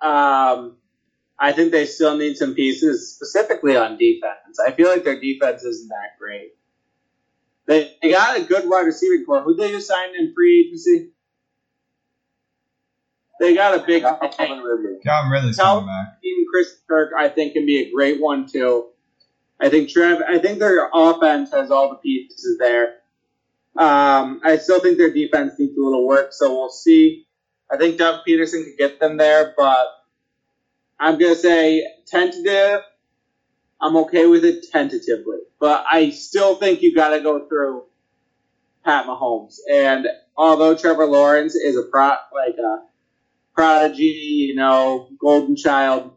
[0.00, 0.76] Um,
[1.38, 4.58] I think they still need some pieces, specifically on defense.
[4.64, 6.52] I feel like their defense isn't that great.
[7.66, 9.42] They, they got a good wide receiving core.
[9.42, 11.10] Who they just signed in free agency?
[13.38, 14.98] They got a big Calvin Ridley.
[15.04, 16.18] Calvin Ridley's Tell- coming back.
[16.24, 18.86] Even Chris Kirk, I think, can be a great one too.
[19.60, 20.22] I think Trev.
[20.26, 22.96] I think their offense has all the pieces there.
[23.76, 27.26] Um, I still think their defense needs a little work, so we'll see.
[27.70, 29.86] I think Doug Pederson could get them there, but
[30.98, 32.80] I'm gonna say tentative.
[33.80, 37.84] I'm okay with it tentatively, but I still think you got to go through
[38.84, 39.58] Pat Mahomes.
[39.70, 42.84] And although Trevor Lawrence is a pro, like a
[43.54, 46.12] prodigy, you know, golden child,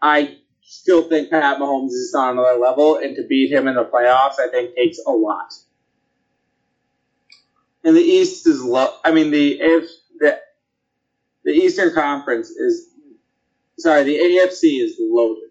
[0.00, 3.84] I still think Pat Mahomes is on another level, and to beat him in the
[3.84, 5.52] playoffs, I think takes a lot.
[7.84, 8.88] And the East is low.
[9.04, 10.40] I mean, the if the
[11.44, 12.91] the Eastern Conference is
[13.82, 15.50] sorry, the AFC is loaded.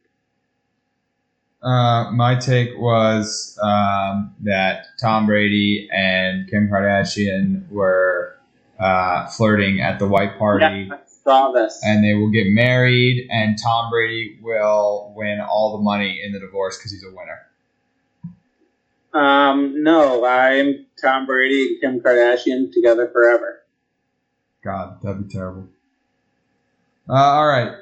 [1.61, 8.35] Uh, my take was um, that Tom Brady and Kim Kardashian were
[8.79, 11.79] uh, flirting at the white party, Yeah, I saw this.
[11.83, 16.39] and they will get married, and Tom Brady will win all the money in the
[16.39, 17.45] divorce because he's a winner.
[19.13, 23.61] Um, no, I'm Tom Brady and Kim Kardashian together forever.
[24.63, 25.67] God, that'd be terrible.
[27.09, 27.73] Uh, all right,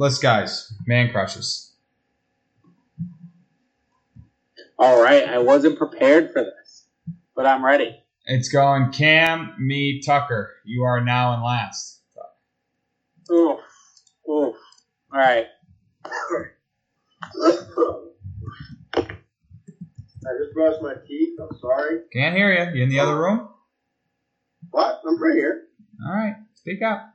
[0.00, 1.74] let's guys, man crushes.
[4.78, 6.86] All right, I wasn't prepared for this,
[7.36, 8.02] but I'm ready.
[8.24, 10.54] It's going Cam, me, Tucker.
[10.64, 12.00] You are now in last.
[13.30, 13.58] Oof,
[14.26, 14.26] oof.
[14.26, 14.56] All
[15.12, 15.46] right.
[18.96, 19.02] I
[20.38, 21.38] just brushed my teeth.
[21.38, 22.00] I'm sorry.
[22.10, 22.78] Can't hear you.
[22.78, 23.18] You in the other oh.
[23.18, 23.48] room?
[24.70, 25.02] What?
[25.06, 25.64] I'm right here.
[26.06, 27.14] All right, speak up.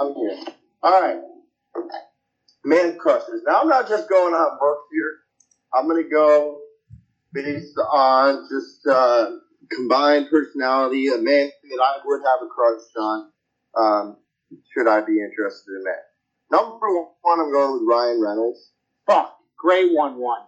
[0.00, 0.38] I'm here.
[0.82, 1.20] All right.
[2.64, 3.42] Man crushers.
[3.46, 5.12] Now I'm not just going on books here.
[5.74, 6.60] I'm gonna go
[7.32, 9.30] based on just uh,
[9.70, 13.28] combined personality, a man that I would have a crush on.
[13.78, 14.16] Um,
[14.74, 16.10] should I be interested in that?
[16.50, 16.88] Number
[17.22, 18.70] one, I'm going with Ryan Reynolds.
[19.06, 20.42] Fuck, great one one.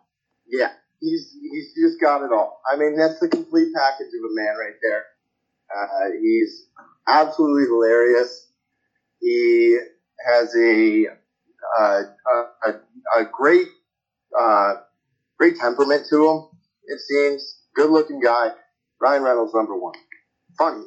[0.49, 2.61] Yeah, he's he's just got it all.
[2.71, 5.05] I mean, that's the complete package of a man right there.
[5.75, 6.67] Uh, he's
[7.07, 8.52] absolutely hilarious.
[9.23, 9.79] He
[10.27, 11.07] has a
[11.81, 12.03] uh,
[12.67, 12.71] a,
[13.21, 13.69] a, great
[14.39, 14.75] uh,
[15.39, 16.59] great temperament to him.
[16.85, 18.51] It seems good looking guy.
[19.01, 19.95] Ryan Reynolds number one.
[20.59, 20.85] Funny.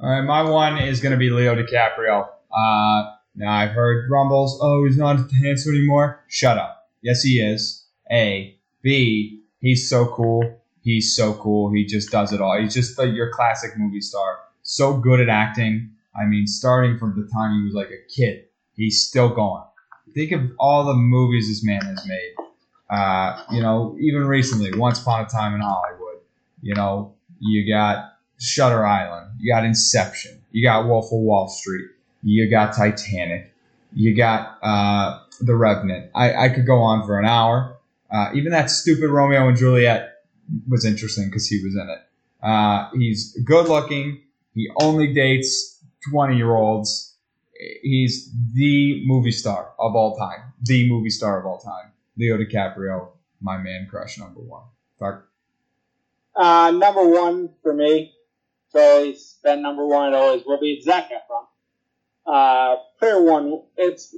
[0.00, 2.28] All right, my one is going to be Leo DiCaprio.
[2.56, 4.58] Uh, now I've heard rumbles.
[4.62, 6.24] Oh, he's not handsome anymore.
[6.28, 6.88] Shut up.
[7.02, 7.84] Yes, he is.
[8.12, 8.56] A.
[8.82, 9.42] B.
[9.60, 10.60] He's so cool.
[10.82, 11.72] He's so cool.
[11.72, 12.60] He just does it all.
[12.60, 14.38] He's just like your classic movie star.
[14.62, 15.90] So good at acting.
[16.20, 18.44] I mean, starting from the time he was like a kid,
[18.74, 19.62] he's still going.
[20.14, 22.34] Think of all the movies this man has made.
[22.90, 26.16] Uh, you know, even recently, Once Upon a Time in Hollywood.
[26.62, 29.32] You know, you got Shutter Island.
[29.38, 30.40] You got Inception.
[30.50, 31.86] You got Wolf of Wall Street.
[32.22, 33.52] You got Titanic.
[33.92, 36.10] You got uh, The Revenant.
[36.14, 37.76] I, I could go on for an hour.
[38.10, 40.22] Uh, even that stupid Romeo and Juliet
[40.68, 41.98] was interesting because he was in it.
[42.42, 44.22] Uh, he's good looking.
[44.54, 45.77] He only dates
[46.10, 47.16] 20 year olds.
[47.82, 50.52] He's the movie star of all time.
[50.62, 51.92] The movie star of all time.
[52.16, 53.08] Leo DiCaprio,
[53.40, 54.64] my man crush number one.
[54.98, 55.24] Fuck.
[56.34, 58.12] Uh, number one for me,
[58.68, 60.12] so he's been number one.
[60.12, 61.46] It always will be Zac Efron.
[62.26, 64.14] Uh, player one, it's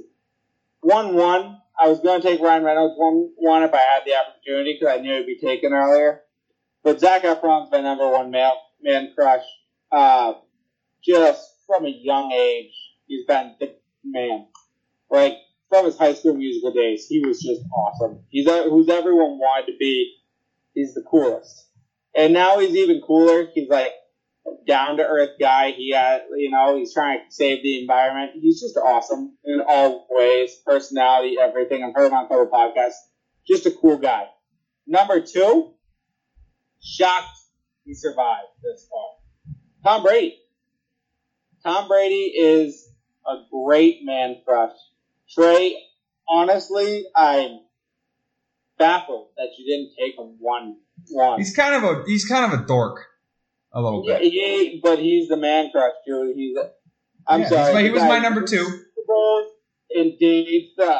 [0.81, 1.57] one one.
[1.79, 4.95] I was going to take Ryan Reynolds one one if I had the opportunity because
[4.95, 6.21] I knew it'd be taken earlier.
[6.83, 9.43] But Zac Efron's my number one male man crush.
[9.91, 10.33] Uh,
[11.03, 12.73] just from a young age,
[13.07, 14.47] he's been the man.
[15.09, 15.37] Like
[15.69, 18.23] from his high school musical days, he was just awesome.
[18.29, 20.17] He's a, who's everyone wanted to be.
[20.73, 21.67] He's the coolest,
[22.15, 23.47] and now he's even cooler.
[23.53, 23.91] He's like
[24.67, 25.71] down to earth guy.
[25.71, 28.31] He had, you know, he's trying to save the environment.
[28.41, 31.83] He's just awesome in all ways, personality, everything.
[31.83, 32.99] I've heard him on couple podcasts.
[33.47, 34.27] Just a cool guy.
[34.87, 35.73] Number two,
[36.81, 37.37] shocked
[37.85, 39.17] he survived this far.
[39.83, 40.37] Tom Brady.
[41.63, 42.89] Tom Brady is
[43.27, 44.75] a great man crush.
[45.33, 45.75] Trey,
[46.27, 47.59] honestly, I'm
[48.77, 50.77] baffled that you didn't take him one
[51.09, 51.39] one.
[51.39, 53.05] He's kind of a he's kind of a dork,
[53.73, 54.31] a little Yeah, bit.
[54.31, 56.33] he, but he's the man crush, Julie.
[56.33, 56.57] He's.
[56.57, 56.71] A,
[57.27, 57.73] I'm Yeah, sorry.
[57.75, 58.65] my- he was my number two.
[59.93, 60.99] And dates uh,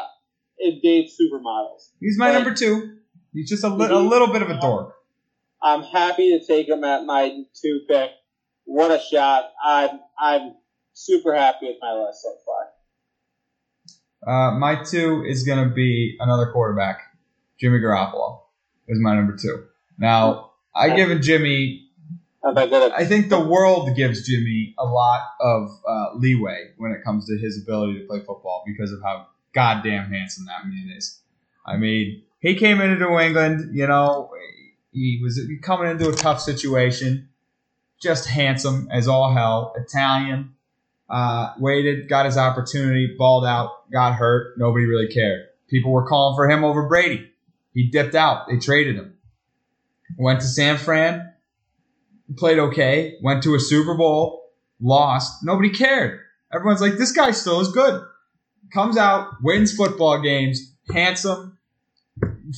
[0.59, 1.91] and dates supermodels.
[2.01, 2.97] He's my Like- number two.
[3.33, 4.93] He's just a, li- a little bit of a dork.
[5.63, 7.29] I'm happy to take him at my
[7.61, 8.09] two pick.
[8.65, 9.51] What a shot!
[9.63, 10.55] I'm I'm
[10.93, 12.67] super happy with my list so far.
[14.27, 16.99] Uh, my two is going to be another quarterback.
[17.59, 18.41] Jimmy Garoppolo
[18.87, 19.65] is my number two.
[19.97, 21.89] Now, I given Jimmy,
[22.43, 26.91] I bet that I think the world gives Jimmy a lot of uh, leeway when
[26.91, 30.93] it comes to his ability to play football because of how goddamn handsome that man
[30.95, 31.19] is.
[31.65, 34.31] I mean, he came into New England, you know,
[34.91, 37.29] he was coming into a tough situation,
[38.01, 40.55] just handsome as all hell, Italian,
[41.09, 44.57] uh, waited, got his opportunity, balled out, got hurt.
[44.57, 45.47] Nobody really cared.
[45.69, 47.29] People were calling for him over Brady.
[47.73, 48.47] He dipped out.
[48.47, 49.13] They traded him.
[50.17, 51.31] Went to San Fran,
[52.37, 53.17] played okay.
[53.21, 54.49] Went to a Super Bowl,
[54.81, 55.43] lost.
[55.43, 56.19] Nobody cared.
[56.53, 58.03] Everyone's like, this guy still is good.
[58.73, 61.57] Comes out, wins football games, handsome,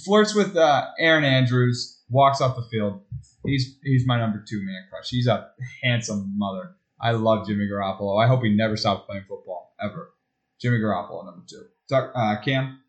[0.04, 3.02] flirts with uh, Erin Andrews, walks off the field.
[3.46, 5.10] He's he's my number two man crush.
[5.10, 5.50] He's a
[5.84, 6.76] handsome mother.
[7.02, 8.24] I love Jimmy Garoppolo.
[8.24, 10.14] I hope he never stops playing football ever.
[10.62, 11.66] Jimmy Garoppolo, number two.
[11.90, 12.80] Doc- Uh, Cam,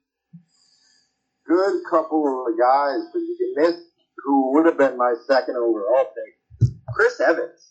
[1.47, 3.79] Good couple of guys, but you missed
[4.25, 6.69] who would have been my second overall pick.
[6.95, 7.71] Chris Evans.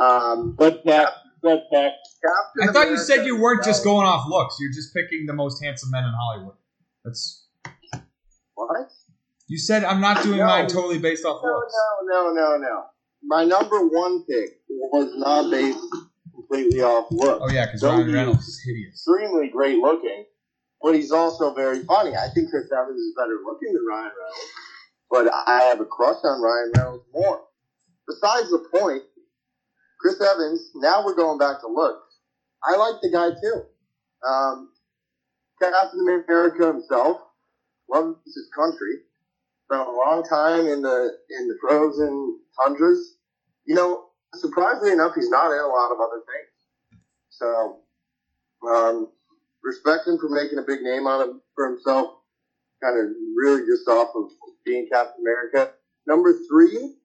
[0.00, 1.06] Um, good pick.
[1.42, 1.92] Good pick.
[2.24, 4.56] Captain I thought you said you weren't just going off looks.
[4.58, 6.54] You're just picking the most handsome men in Hollywood.
[7.04, 7.46] That's
[8.54, 8.88] What?
[9.46, 9.84] You said.
[9.84, 10.46] I'm not doing No.
[10.46, 11.72] mine totally based off No, looks.
[12.02, 12.58] no, no, no, no.
[12.58, 12.82] No.
[13.22, 15.78] My number one pick was not based
[16.32, 17.40] completely off look.
[17.42, 18.92] Oh yeah, because Ryan Reynolds is hideous.
[18.94, 20.24] Extremely great looking,
[20.82, 22.10] but he's also very funny.
[22.14, 24.50] I think Chris Evans is better looking than Ryan Reynolds,
[25.10, 27.40] but I have a crush on Ryan Reynolds more.
[28.06, 29.02] Besides the point,
[30.00, 32.02] Chris Evans, now we're going back to looks.
[32.62, 33.62] I like the guy too.
[34.28, 34.70] Um,
[35.60, 37.16] Captain America himself
[37.90, 38.98] loves his country.
[39.66, 43.16] Spent a long time in the in the frozen tundras.
[43.66, 44.04] You know,
[44.34, 46.52] surprisingly enough, he's not in a lot of other things.
[47.30, 47.80] So,
[48.68, 49.08] um,
[49.64, 52.08] respect him for making a big name out of for himself.
[52.82, 53.06] Kind of
[53.36, 54.24] really just off of
[54.64, 55.72] being Captain America.
[56.06, 56.96] Number three,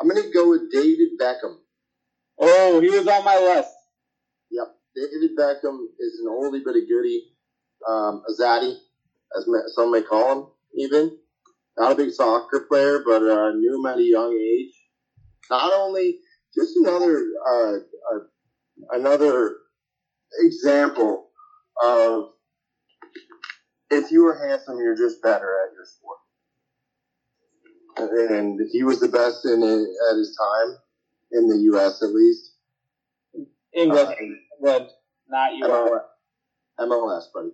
[0.00, 1.56] I'm gonna go with David Beckham.
[2.40, 3.70] Oh, he was on my list.
[4.50, 7.24] Yep, David Beckham is an oldie but a goodie,
[7.88, 8.74] um, a zaddy,
[9.36, 10.46] as some may call him.
[10.76, 11.10] Even
[11.78, 14.74] not a big soccer player, but uh, knew him at a young age.
[15.50, 16.18] Not only
[16.54, 18.20] just another uh, uh,
[18.92, 19.56] another
[20.40, 21.28] example
[21.82, 22.24] of
[23.90, 26.18] if you were handsome, you're just better at your sport.
[28.30, 30.76] And he was the best in it at his time
[31.32, 32.02] in the U.S.
[32.02, 32.52] at least.
[33.74, 34.14] England, Uh,
[34.60, 34.90] England,
[35.28, 35.64] not you.
[35.64, 36.00] MLS,
[36.80, 37.50] MLS, buddy.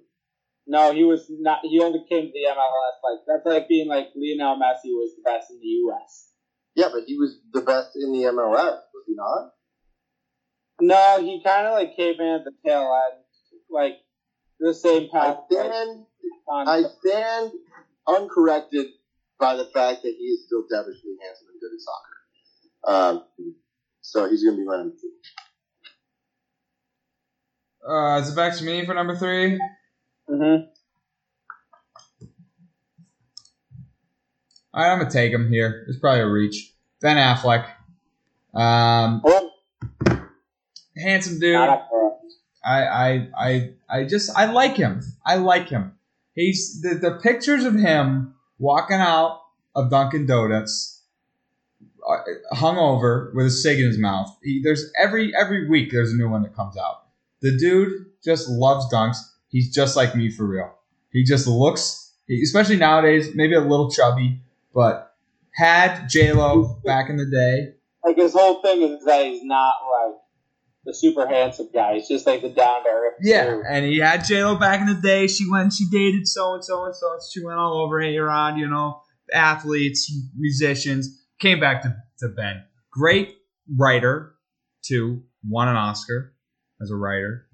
[0.67, 1.61] No, he was not.
[1.63, 2.97] He only came to the MLS.
[3.03, 6.31] Like that's like being like Lionel Messi was the best in the U.S.
[6.75, 9.51] Yeah, but he was the best in the MLS, was he not?
[10.81, 13.21] No, he kind of like came in at the tail end,
[13.71, 13.95] like
[14.59, 15.37] the same I path.
[15.51, 16.05] like, stand,
[16.49, 17.53] on- I stand
[18.09, 18.87] uncorrected
[19.39, 22.15] by the fact that he is still devilishly handsome and good at soccer.
[22.87, 23.25] Um,
[24.01, 25.11] so he's going to be my number two.
[27.89, 29.59] Uh, is it back to me for number three?
[30.31, 30.69] Mhm.
[34.73, 35.85] All right, I'm gonna take him here.
[35.89, 36.73] It's probably a reach.
[37.01, 37.67] Ben Affleck,
[38.55, 39.51] um, Oh,
[40.97, 41.53] handsome dude.
[41.55, 42.37] not up for us.
[42.65, 45.03] I, I, I, I just, I like him.
[45.25, 45.93] I like him.
[46.35, 49.43] He's the, the pictures of him walking out
[49.77, 51.03] of Dunkin' Donuts,
[52.09, 52.17] uh,
[52.55, 54.35] hungover with a cig in his mouth.
[54.43, 57.03] He, there's every every week there's a new one that comes out.
[57.43, 59.19] The dude just loves dunks.
[59.55, 60.75] He's just like me for real.
[61.13, 64.41] He just looks, especially nowadays, maybe a little chubby,
[64.75, 65.15] but
[65.55, 67.77] had J Lo back in the day.
[68.05, 70.17] Like his whole thing is that he's not like
[70.85, 71.95] the super handsome guy.
[71.95, 73.15] He's just like the down to earth.
[73.23, 75.29] Yeah, and he had J Lo back in the day.
[75.29, 77.17] She went, she dated so and so and so.
[77.33, 79.03] She went all over A Rod, you know,
[79.33, 81.23] athletes, musicians.
[81.39, 82.65] Came back to, to Ben.
[82.91, 83.37] Great
[83.79, 84.35] writer,
[84.85, 85.23] too.
[85.49, 86.35] Won an Oscar
[86.83, 87.47] as a writer.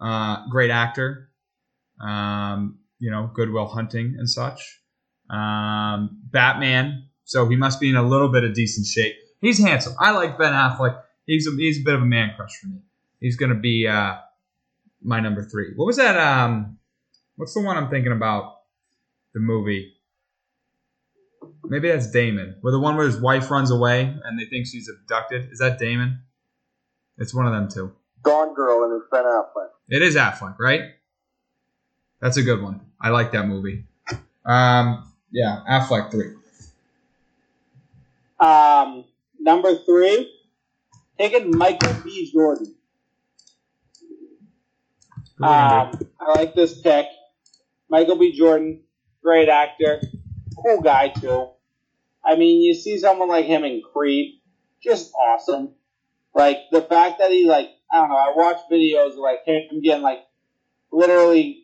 [0.00, 1.30] Uh, great actor.
[2.02, 4.80] Um, you know, Good Will Hunting and such.
[5.30, 7.08] Um, Batman.
[7.24, 9.14] So he must be in a little bit of decent shape.
[9.40, 9.94] He's handsome.
[9.98, 11.00] I like Ben Affleck.
[11.26, 12.80] He's a, he's a bit of a man crush for me.
[13.20, 14.16] He's gonna be uh,
[15.02, 15.72] my number three.
[15.76, 16.16] What was that?
[16.16, 16.78] Um,
[17.36, 18.56] what's the one I'm thinking about?
[19.34, 19.94] The movie.
[21.64, 22.56] Maybe that's Damon.
[22.60, 25.50] Where the one where his wife runs away and they think she's abducted.
[25.50, 26.20] Is that Damon?
[27.18, 27.92] It's one of them two.
[28.22, 29.68] Gone Girl and it's Ben Affleck.
[29.88, 30.82] It is Affleck, right?
[32.22, 32.80] That's a good one.
[33.00, 33.84] I like that movie.
[34.46, 36.34] Um, yeah, Affleck three.
[38.38, 39.04] Um,
[39.40, 40.32] number three,
[41.18, 42.30] taking Michael B.
[42.32, 42.76] Jordan.
[45.42, 47.06] Um, I like this pick.
[47.90, 48.30] Michael B.
[48.32, 48.82] Jordan,
[49.20, 50.00] great actor,
[50.62, 51.48] cool guy too.
[52.24, 54.40] I mean, you see someone like him in Creed,
[54.80, 55.70] just awesome.
[56.34, 58.16] Like the fact that he like, I don't know.
[58.16, 60.20] I watch videos of like him getting like
[60.92, 61.61] literally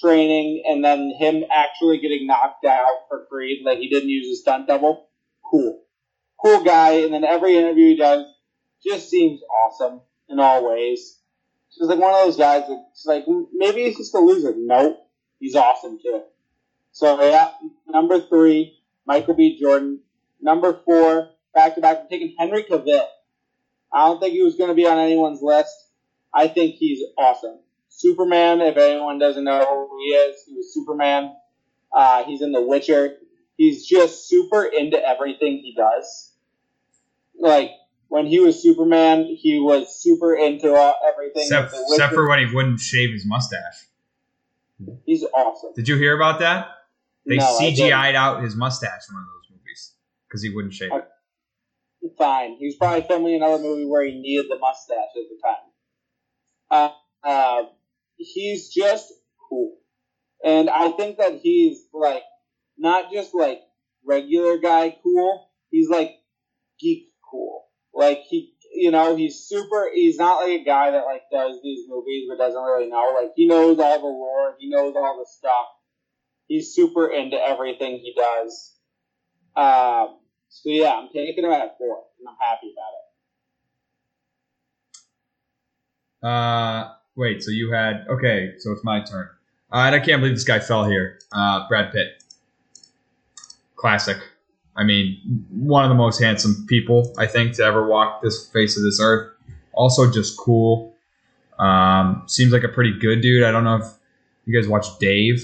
[0.00, 3.64] training and then him actually getting knocked out for Creed.
[3.64, 5.08] Like he didn't use a stunt double.
[5.50, 5.82] Cool,
[6.42, 7.00] cool guy.
[7.00, 8.24] And then every interview he does
[8.84, 11.18] just seems awesome in all ways.
[11.70, 14.54] He's like one of those guys that's like maybe he's just a loser.
[14.56, 14.98] Nope,
[15.38, 16.22] he's awesome too.
[16.92, 17.50] So yeah,
[17.86, 19.58] number three, Michael B.
[19.60, 20.00] Jordan.
[20.40, 23.06] Number four, back to back, I'm taking Henry Cavill.
[23.92, 25.74] I don't think he was going to be on anyone's list.
[26.32, 27.58] I think he's awesome.
[27.98, 31.34] Superman, if anyone doesn't know who he is, he was Superman.
[31.92, 33.16] Uh, he's in The Witcher.
[33.56, 36.32] He's just super into everything he does.
[37.36, 37.72] Like,
[38.06, 41.42] when he was Superman, he was super into uh, everything.
[41.42, 43.88] Except, The except for when he wouldn't shave his mustache.
[45.04, 45.72] He's awesome.
[45.74, 46.68] Did you hear about that?
[47.26, 49.94] They No, CGI'd out his mustache in one of those movies
[50.28, 52.14] because he wouldn't shave it.
[52.16, 52.58] fine.
[52.60, 55.64] He was probably filming another movie where he needed the mustache at the time.
[56.70, 56.90] Uh,
[57.24, 57.62] uh,
[58.18, 59.12] he's just
[59.48, 59.76] cool,
[60.44, 62.22] and I think that he's like
[62.76, 63.60] not just like
[64.04, 65.48] regular guy cool.
[65.70, 66.12] He's like
[66.80, 67.66] geek cool.
[67.94, 69.88] Like he, you know, he's super.
[69.92, 73.14] He's not like a guy that like does these movies but doesn't really know.
[73.20, 74.54] Like he knows all the lore.
[74.58, 75.66] He knows all the stuff.
[76.46, 78.74] He's super into everything he does.
[79.56, 83.04] Um, so yeah, I'm taking him at four, and I'm happy about it.
[86.22, 87.42] Uh, wait.
[87.42, 88.54] So you had okay.
[88.58, 89.28] So it's my turn.
[89.70, 91.18] Uh, and I can't believe this guy fell here.
[91.30, 92.22] Uh, Brad Pitt,
[93.76, 94.16] classic.
[94.74, 98.78] I mean, one of the most handsome people I think to ever walk this face
[98.78, 99.34] of this earth.
[99.74, 100.94] Also, just cool.
[101.58, 103.44] Um, seems like a pretty good dude.
[103.44, 103.86] I don't know if
[104.46, 105.42] you guys watch Dave.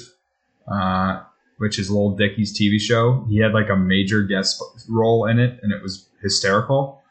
[0.66, 1.20] Uh,
[1.58, 3.24] which is Lil Dicky's TV show.
[3.28, 7.02] He had like a major guest role in it, and it was hysterical.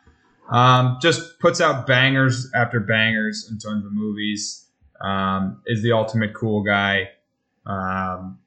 [0.50, 4.66] Um, just puts out bangers after bangers in terms of movies.
[5.02, 7.10] Um, is the ultimate cool guy.
[7.66, 8.40] Um,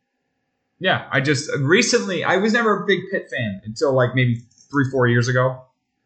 [0.78, 4.90] yeah, I just recently I was never a big Pitt fan until like maybe three
[4.90, 5.62] four years ago,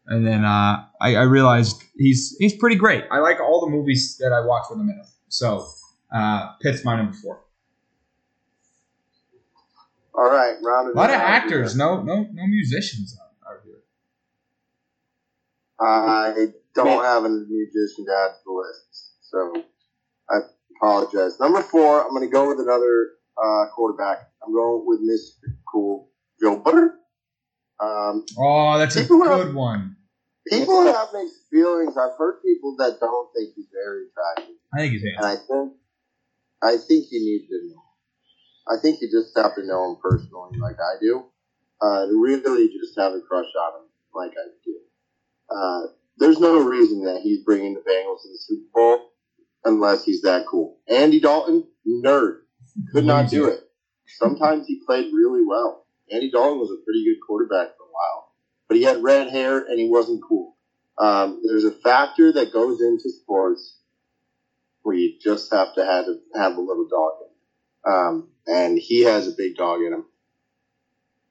[0.07, 3.03] and then uh, I, I realized he's he's pretty great.
[3.11, 5.07] I like all the movies that I watch with him in them.
[5.29, 5.67] So
[6.13, 7.41] uh, Pitt's my number four.
[10.13, 13.30] All right, round A lot of actors, no no no musicians here.
[15.81, 19.63] I don't have a musician to add to the list, so
[20.29, 20.39] I
[20.77, 21.39] apologize.
[21.39, 23.09] Number four, I'm going to go with another
[23.41, 24.29] uh, quarterback.
[24.45, 25.53] I'm going with Mr.
[25.71, 26.09] Cool
[26.41, 26.95] Joe Butter.
[27.79, 29.95] Um, Oh, that's a People have- good one.
[30.47, 31.97] people have mixed feelings.
[31.97, 35.37] I've heard people that don't think he's very attractive, I think he's and handsome.
[35.41, 35.73] I think
[36.63, 37.81] I think you need to know.
[38.69, 41.25] I think you just have to know him personally, like I do,
[41.81, 44.77] uh, really just have a crush on him, like I do.
[45.53, 45.81] Uh,
[46.17, 49.11] there's no reason that he's bringing the Bengals to the Super Bowl
[49.65, 50.77] unless he's that cool.
[50.87, 52.39] Andy Dalton, nerd,
[52.91, 53.59] could not do it.
[54.07, 55.85] Sometimes he played really well.
[56.11, 58.33] Andy Dalton was a pretty good quarterback for a while,
[58.67, 60.55] but he had red hair and he wasn't cool.
[60.97, 63.77] Um, there's a factor that goes into sports
[64.83, 67.95] where you just have to have, have a little dog in it.
[67.95, 70.05] Um, and he has a big dog in him.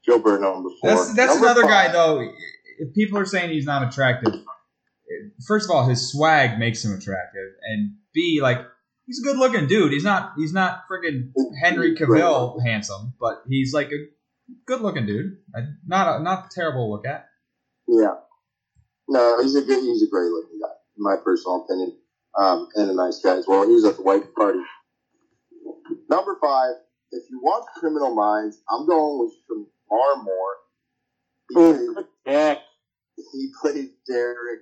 [0.05, 0.91] Joe Burrow, number four.
[0.91, 2.33] That's that's another guy though.
[2.81, 4.33] If people are saying he's not attractive,
[5.47, 8.59] first of all, his swag makes him attractive, and B, like
[9.07, 9.93] he's a good looking dude.
[9.93, 14.07] He's not he's not friggin' Henry Cavill handsome, but he's like a
[14.67, 15.37] good looking dude.
[15.55, 17.27] Uh, Not a, not terrible to look at.
[17.87, 18.15] Yeah.
[19.09, 21.97] No, he's a good, he's a great looking guy, in my personal opinion,
[22.39, 23.67] um, and a nice guy as well.
[23.67, 24.61] He was at the white party.
[26.09, 26.75] Number five,
[27.11, 30.57] if you watch Criminal Minds, I'm going with Shemar Moore.
[31.49, 32.55] Because Yeah.
[33.33, 34.61] he plays Derek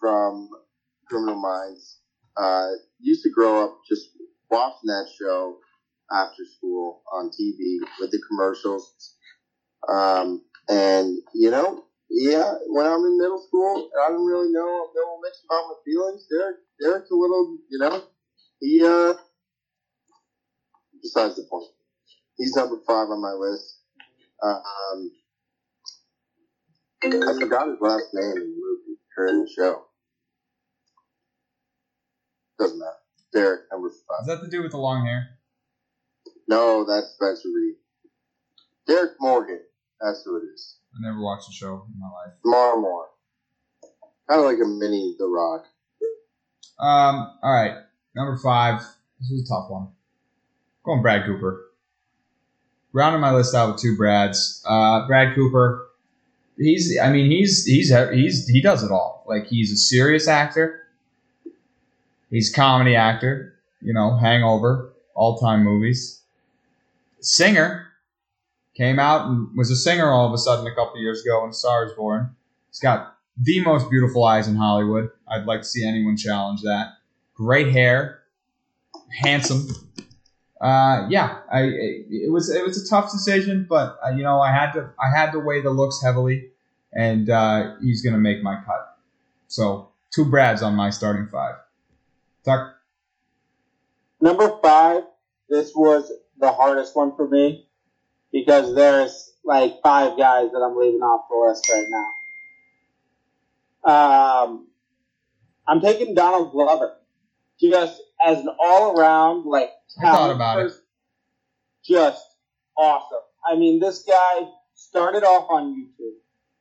[0.00, 0.48] from
[1.08, 1.98] Criminal Minds.
[2.36, 2.68] Uh,
[3.00, 4.10] used to grow up just
[4.50, 5.56] watching that show
[6.12, 9.14] after school on TV with the commercials.
[9.88, 15.18] Um, and you know, yeah, when I'm in middle school, I don't really know know
[15.20, 16.26] much about my feelings.
[16.30, 18.02] Derek, Derek's a little, you know,
[18.60, 19.14] he uh.
[21.02, 21.66] Besides the point,
[22.36, 23.78] he's number five on my list.
[24.42, 25.10] Um,
[27.04, 29.82] I forgot his last name in the movie or in the show.
[32.58, 32.90] Doesn't matter.
[33.32, 34.20] Derek, number five.
[34.22, 35.30] Is that to do with the long hair?
[36.48, 37.74] No, that's Spencer Reid.
[38.86, 39.60] Derek Morgan.
[40.00, 40.76] That's who it is.
[40.94, 42.34] I never watched the show in my life.
[42.44, 43.06] Tomorrow more.
[44.28, 45.64] Kind of like a mini The Rock.
[46.78, 47.74] Um, all right,
[48.14, 48.80] number five.
[49.20, 49.88] This was a tough one.
[50.84, 51.64] Going Brad Cooper.
[52.92, 54.62] Rounding my list out with two Brads.
[54.68, 55.86] Uh, Brad Cooper.
[56.56, 56.98] He's.
[56.98, 59.24] I mean, he's he's he's he does it all.
[59.26, 60.80] Like he's a serious actor.
[62.30, 63.54] He's comedy actor.
[63.80, 66.20] You know, Hangover, all time movies.
[67.20, 67.88] Singer.
[68.74, 71.50] Came out and was a singer all of a sudden a couple years ago when
[71.50, 72.34] A Star is Born.
[72.70, 75.10] He's got the most beautiful eyes in Hollywood.
[75.28, 76.94] I'd like to see anyone challenge that.
[77.34, 78.22] Great hair,
[79.10, 79.68] handsome.
[80.62, 84.52] Uh, yeah, I it was it was a tough decision, but uh, you know I
[84.52, 86.50] had to I had to weigh the looks heavily,
[86.92, 88.96] and uh, he's gonna make my cut.
[89.48, 91.56] So two Brads on my starting five.
[92.44, 92.76] Tuck,
[94.20, 95.02] Number five,
[95.48, 97.66] this was the hardest one for me
[98.30, 101.86] because there's like five guys that I'm leaving off the list right
[103.84, 104.44] now.
[104.44, 104.68] Um,
[105.66, 106.94] I'm taking Donald Glover
[107.60, 110.72] just as an all around like I thought talent about it.
[111.84, 112.24] Just
[112.76, 113.18] awesome.
[113.44, 116.14] I mean, this guy started off on YouTube,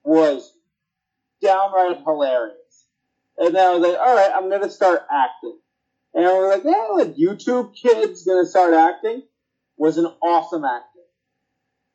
[0.03, 0.51] was
[1.41, 2.57] downright hilarious.
[3.37, 5.57] And then I was like, all right, I'm going to start acting.
[6.13, 9.23] And we're like, yeah, like YouTube kid's going to start acting.
[9.77, 10.85] Was an awesome actor.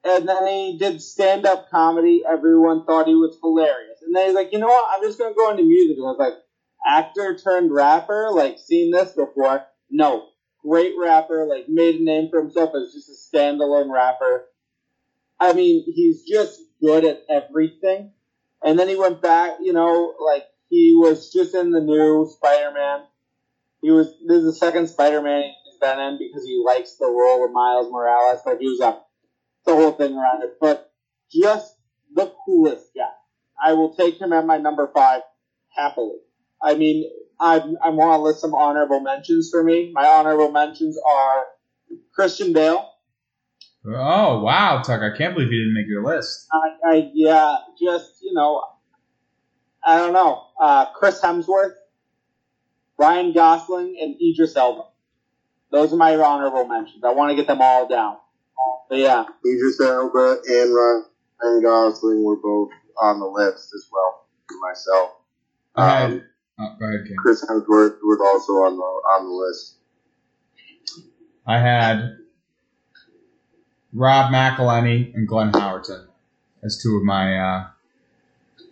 [0.04, 2.22] And then he did stand up comedy.
[2.28, 3.98] Everyone thought he was hilarious.
[4.02, 4.86] And then he's like, you know what?
[4.94, 5.96] I'm just going to go into music.
[5.96, 6.34] And I was like,
[6.86, 8.30] actor turned rapper?
[8.30, 9.66] Like, seen this before?
[9.90, 10.28] No.
[10.62, 14.46] Great rapper, like, made a name for himself as just a standalone rapper.
[15.38, 18.12] I mean, he's just good at everything.
[18.62, 22.72] And then he went back, you know, like, he was just in the new Spider
[22.72, 23.04] Man.
[23.82, 27.06] He was, this is the second Spider Man he's been in because he likes the
[27.06, 28.40] role of Miles Morales.
[28.44, 28.98] Like, he was a,
[29.66, 30.56] the whole thing around it.
[30.60, 30.90] But
[31.30, 31.76] just
[32.14, 33.12] the coolest guy.
[33.62, 35.22] I will take him at my number five
[35.76, 36.18] happily.
[36.62, 39.92] I mean, I, I want to list some honorable mentions for me.
[39.94, 41.44] My honorable mentions are
[42.14, 42.88] Christian Bale,
[43.88, 45.00] Oh wow, Tuck!
[45.00, 46.48] I can't believe you didn't make your list.
[46.52, 48.64] I, I yeah, just you know,
[49.84, 50.42] I don't know.
[50.60, 51.74] Uh, Chris Hemsworth,
[52.98, 54.88] Ryan Gosling, and Idris Elba.
[55.70, 57.04] Those are my honorable mentions.
[57.04, 58.16] I want to get them all down.
[58.88, 64.68] But yeah, Idris Elba and Ryan Gosling were both on the list as well for
[64.68, 65.10] myself.
[65.76, 66.22] I Um,
[66.58, 67.16] Oh, go ahead, King.
[67.18, 69.74] Chris Hemsworth was also on the on the list.
[71.46, 72.16] I had
[73.92, 76.06] Rob McElhenney and Glenn Howerton
[76.62, 77.66] as two of my uh,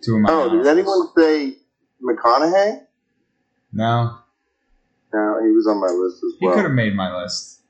[0.03, 0.29] two of my.
[0.31, 1.57] Oh, did anyone say
[2.03, 2.81] McConaughey?
[3.71, 4.19] No,
[5.13, 6.51] No, he was on my list as well.
[6.51, 7.61] he could have made my list.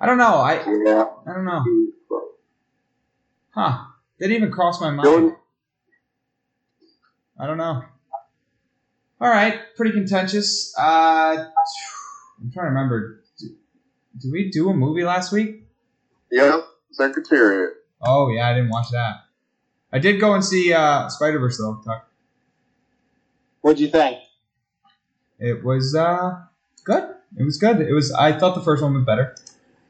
[0.00, 0.36] I don't know.
[0.36, 1.64] I Yeah, I don't know.
[3.50, 3.84] Huh?
[4.20, 5.08] Didn't even cross my mind.
[5.08, 5.36] Dylan,
[7.40, 7.82] I don't know.
[9.20, 10.72] All right, pretty contentious.
[10.78, 11.46] Uh,
[12.40, 13.24] I'm trying to remember.
[13.38, 13.50] Did,
[14.20, 15.64] did we do a movie last week?
[16.30, 16.60] Yep,
[16.92, 17.74] Secretariat.
[18.00, 19.24] Oh yeah, I didn't watch that.
[19.92, 21.80] I did go and see uh, Spider Verse though.
[21.84, 22.08] Tuck.
[23.60, 24.18] what'd you think?
[25.40, 26.40] It was uh,
[26.84, 27.14] good.
[27.36, 27.80] It was good.
[27.80, 28.12] It was.
[28.12, 29.34] I thought the first one was better,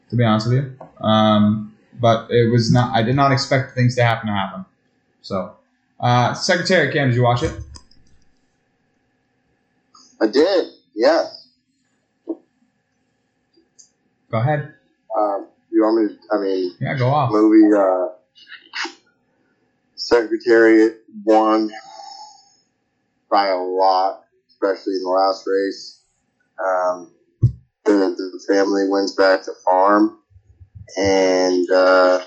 [0.09, 1.07] to be honest with you.
[1.07, 2.97] Um, but it was not.
[2.97, 4.64] I did not expect things to happen to happen.
[5.20, 5.57] So,
[6.01, 7.53] uh, Secretary Cam, did you watch it?
[10.20, 10.66] I did.
[10.94, 11.48] Yes.
[14.30, 14.74] Go ahead.
[15.16, 16.16] Um, you want me?
[16.16, 17.30] To, I mean, Yeah, go off.
[17.32, 17.74] movie.
[17.74, 18.08] Uh,
[19.94, 21.70] Secretariat won
[23.30, 26.02] by a lot, especially in the last race.
[26.58, 27.12] Um,
[27.84, 30.18] the, the family wins back to farm,
[30.98, 32.20] and uh,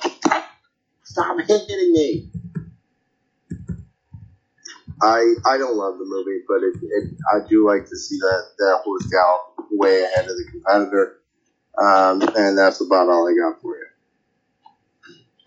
[1.03, 2.30] stop hitting me.
[5.01, 8.43] I I don't love the movie, but it, it I do like to see that
[8.59, 11.21] that horse gallop way ahead of the competitor,
[11.77, 13.85] um, and that's about all I got for you.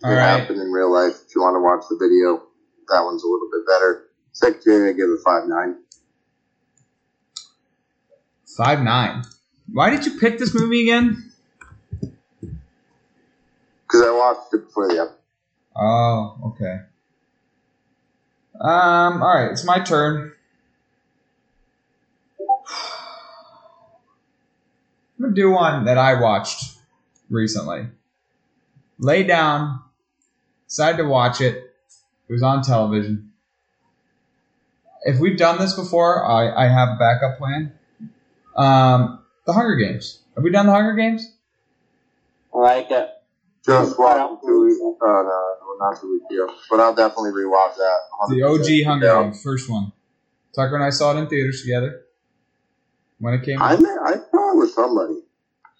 [0.02, 0.40] All it right.
[0.40, 1.14] happened in real life.
[1.26, 2.42] If you want to watch the video,
[2.88, 4.06] that one's a little bit better.
[4.32, 5.76] Secretary, I give it five nine.
[8.56, 9.22] Five nine.
[9.72, 11.32] Why did you pick this movie again?
[13.82, 15.18] Because I watched it before the episode.
[15.76, 16.80] Oh, okay.
[18.60, 19.22] Um.
[19.22, 20.32] All right, it's my turn.
[25.18, 26.76] I'm gonna do one that I watched
[27.30, 27.86] recently.
[28.98, 29.80] Lay down,
[30.68, 31.74] decided to watch it.
[32.28, 33.32] It was on television.
[35.02, 37.72] If we've done this before, I, I have a backup plan.
[38.56, 40.22] Um, the Hunger Games.
[40.34, 41.34] Have we done the Hunger Games?
[42.54, 43.10] I like it.
[43.66, 44.78] Just watched two weeks.
[44.80, 46.54] Oh no, not two weeks ago.
[46.70, 47.96] But I'll definitely rewatch that.
[48.28, 48.60] The 100%.
[48.60, 49.22] OG Hunger Yeah.
[49.24, 49.92] Games, first one.
[50.54, 52.02] Tucker and I saw it in theaters together
[53.18, 53.80] when it came I out.
[53.80, 55.14] may, I saw it with somebody.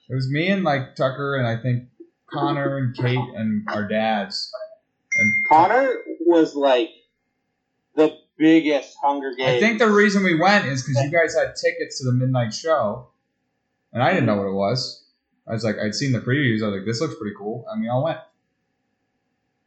[0.09, 1.84] It was me and like Tucker and I think
[2.30, 4.51] Connor and Kate and our dads.
[5.16, 5.95] And Connor
[6.26, 6.90] was like
[7.95, 9.49] the biggest Hunger Games.
[9.57, 12.53] I think the reason we went is because you guys had tickets to the midnight
[12.53, 13.09] show,
[13.92, 15.05] and I didn't know what it was.
[15.47, 16.62] I was like, I'd seen the previews.
[16.62, 18.18] I was like, this looks pretty cool, and we all went.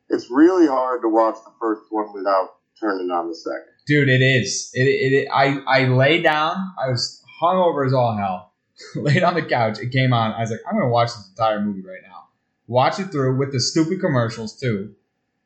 [0.09, 3.65] It's really hard to watch the first one without turning on the second.
[3.85, 4.69] Dude, it is.
[4.73, 6.55] It, it, it I I lay down.
[6.81, 8.53] I was hungover as all hell.
[8.95, 9.79] Laid on the couch.
[9.79, 10.33] It came on.
[10.33, 12.25] I was like, I'm gonna watch this entire movie right now.
[12.67, 14.93] Watch it through with the stupid commercials too,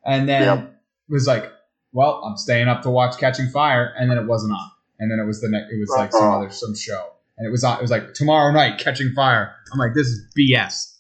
[0.06, 0.82] and then Yep.
[1.08, 1.52] was like,
[1.94, 5.20] well, I'm staying up to watch Catching Fire, and then it wasn't on, and then
[5.20, 5.72] it was the next.
[5.72, 6.38] It was like some Uh-oh.
[6.42, 7.78] other some show, and it was on.
[7.78, 9.56] It was like tomorrow night Catching Fire.
[9.72, 10.91] I'm like, this is BS.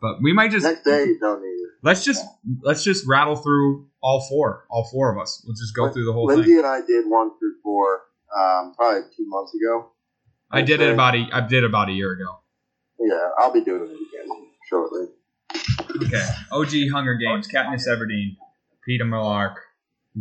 [0.00, 1.70] But we might just Next day, you don't need it.
[1.82, 2.24] let's just
[2.62, 5.42] let's just rattle through all four, all four of us.
[5.46, 6.58] We'll just go through the whole Lindsay thing.
[6.58, 8.00] and I did one through four,
[8.36, 9.90] um, probably two months ago.
[10.50, 12.38] I did it about a I did about a year ago.
[12.98, 15.06] Yeah, I'll be doing it again shortly.
[16.06, 16.26] Okay.
[16.52, 18.36] OG Hunger Games, Katniss Everdeen,
[18.88, 19.56] Peeta Mellark,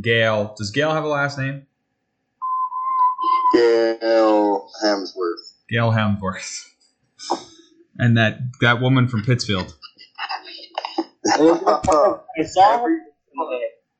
[0.01, 0.53] Gale.
[0.57, 1.65] Does Gale have a last name?
[3.53, 5.53] Gale Hemsworth.
[5.69, 6.65] Gale Hemsworth.
[7.99, 9.75] And that that woman from Pittsfield.
[11.25, 12.99] I saw her.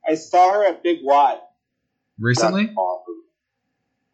[0.08, 1.38] I saw her at Big Y.
[2.18, 2.64] Recently?
[2.66, 3.14] That's awesome.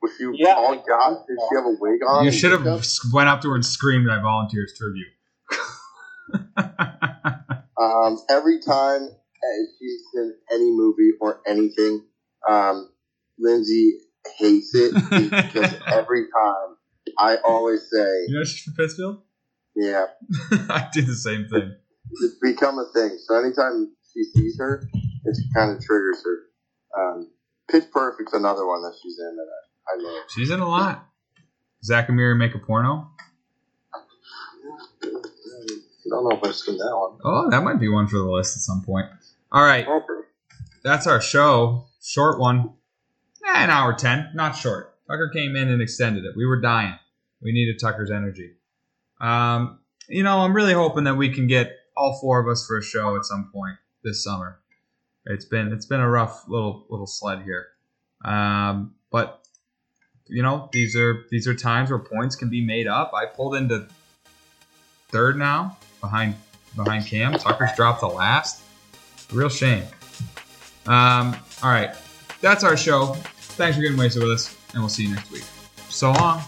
[0.03, 0.55] Was she Yeah.
[0.57, 1.27] all got?
[1.27, 2.25] Did she have a wig on?
[2.25, 2.85] You should have makeup?
[3.13, 5.13] went up to her and screamed I volunteer as tribute.
[7.79, 12.03] Um, every time uh, she's in any movie or anything,
[12.49, 12.89] um,
[13.39, 13.99] Lindsay
[14.39, 16.77] hates it because every time
[17.19, 19.23] I always say, you know she's from Pittsfield?
[19.77, 20.07] Yeah,
[20.71, 21.75] I do the same thing.
[22.23, 23.19] it's become a thing.
[23.27, 24.83] So anytime she sees her,
[25.25, 26.39] it kind of triggers her.
[26.99, 27.31] Um,
[27.71, 30.23] Pitch Perfect's another one that she's in that I, I love.
[30.35, 31.07] She's in a lot.
[31.85, 33.11] Zack and Miri make a porno?
[33.95, 33.99] I
[36.09, 37.19] don't know if I've seen that one.
[37.25, 39.07] Oh, that might be one for the list at some point.
[39.53, 40.27] All right, Okay.
[40.83, 41.87] that's our show.
[42.03, 42.71] Short one.
[43.47, 44.31] Eh, an hour 10.
[44.35, 44.95] Not short.
[45.09, 46.33] Tucker came in and extended it.
[46.37, 46.95] We were dying.
[47.41, 48.53] We needed Tucker's energy.
[49.21, 52.79] Um, you know, I'm really hoping that we can get all four of us for
[52.79, 54.61] a show at some point this summer.
[55.25, 57.67] It's been it's been a rough little little sled here.
[58.25, 59.41] Um, but
[60.29, 63.13] you know, these are these are times where points can be made up.
[63.15, 63.89] I pulled into
[65.09, 66.37] third now behind
[66.77, 67.33] behind Cam.
[67.35, 68.63] Tucker's dropped the last.
[69.33, 69.85] Real shame.
[70.87, 71.95] Um, all right,
[72.41, 73.15] that's our show.
[73.57, 75.45] Thanks for getting wasted with us, and we'll see you next week.
[75.89, 76.43] So long.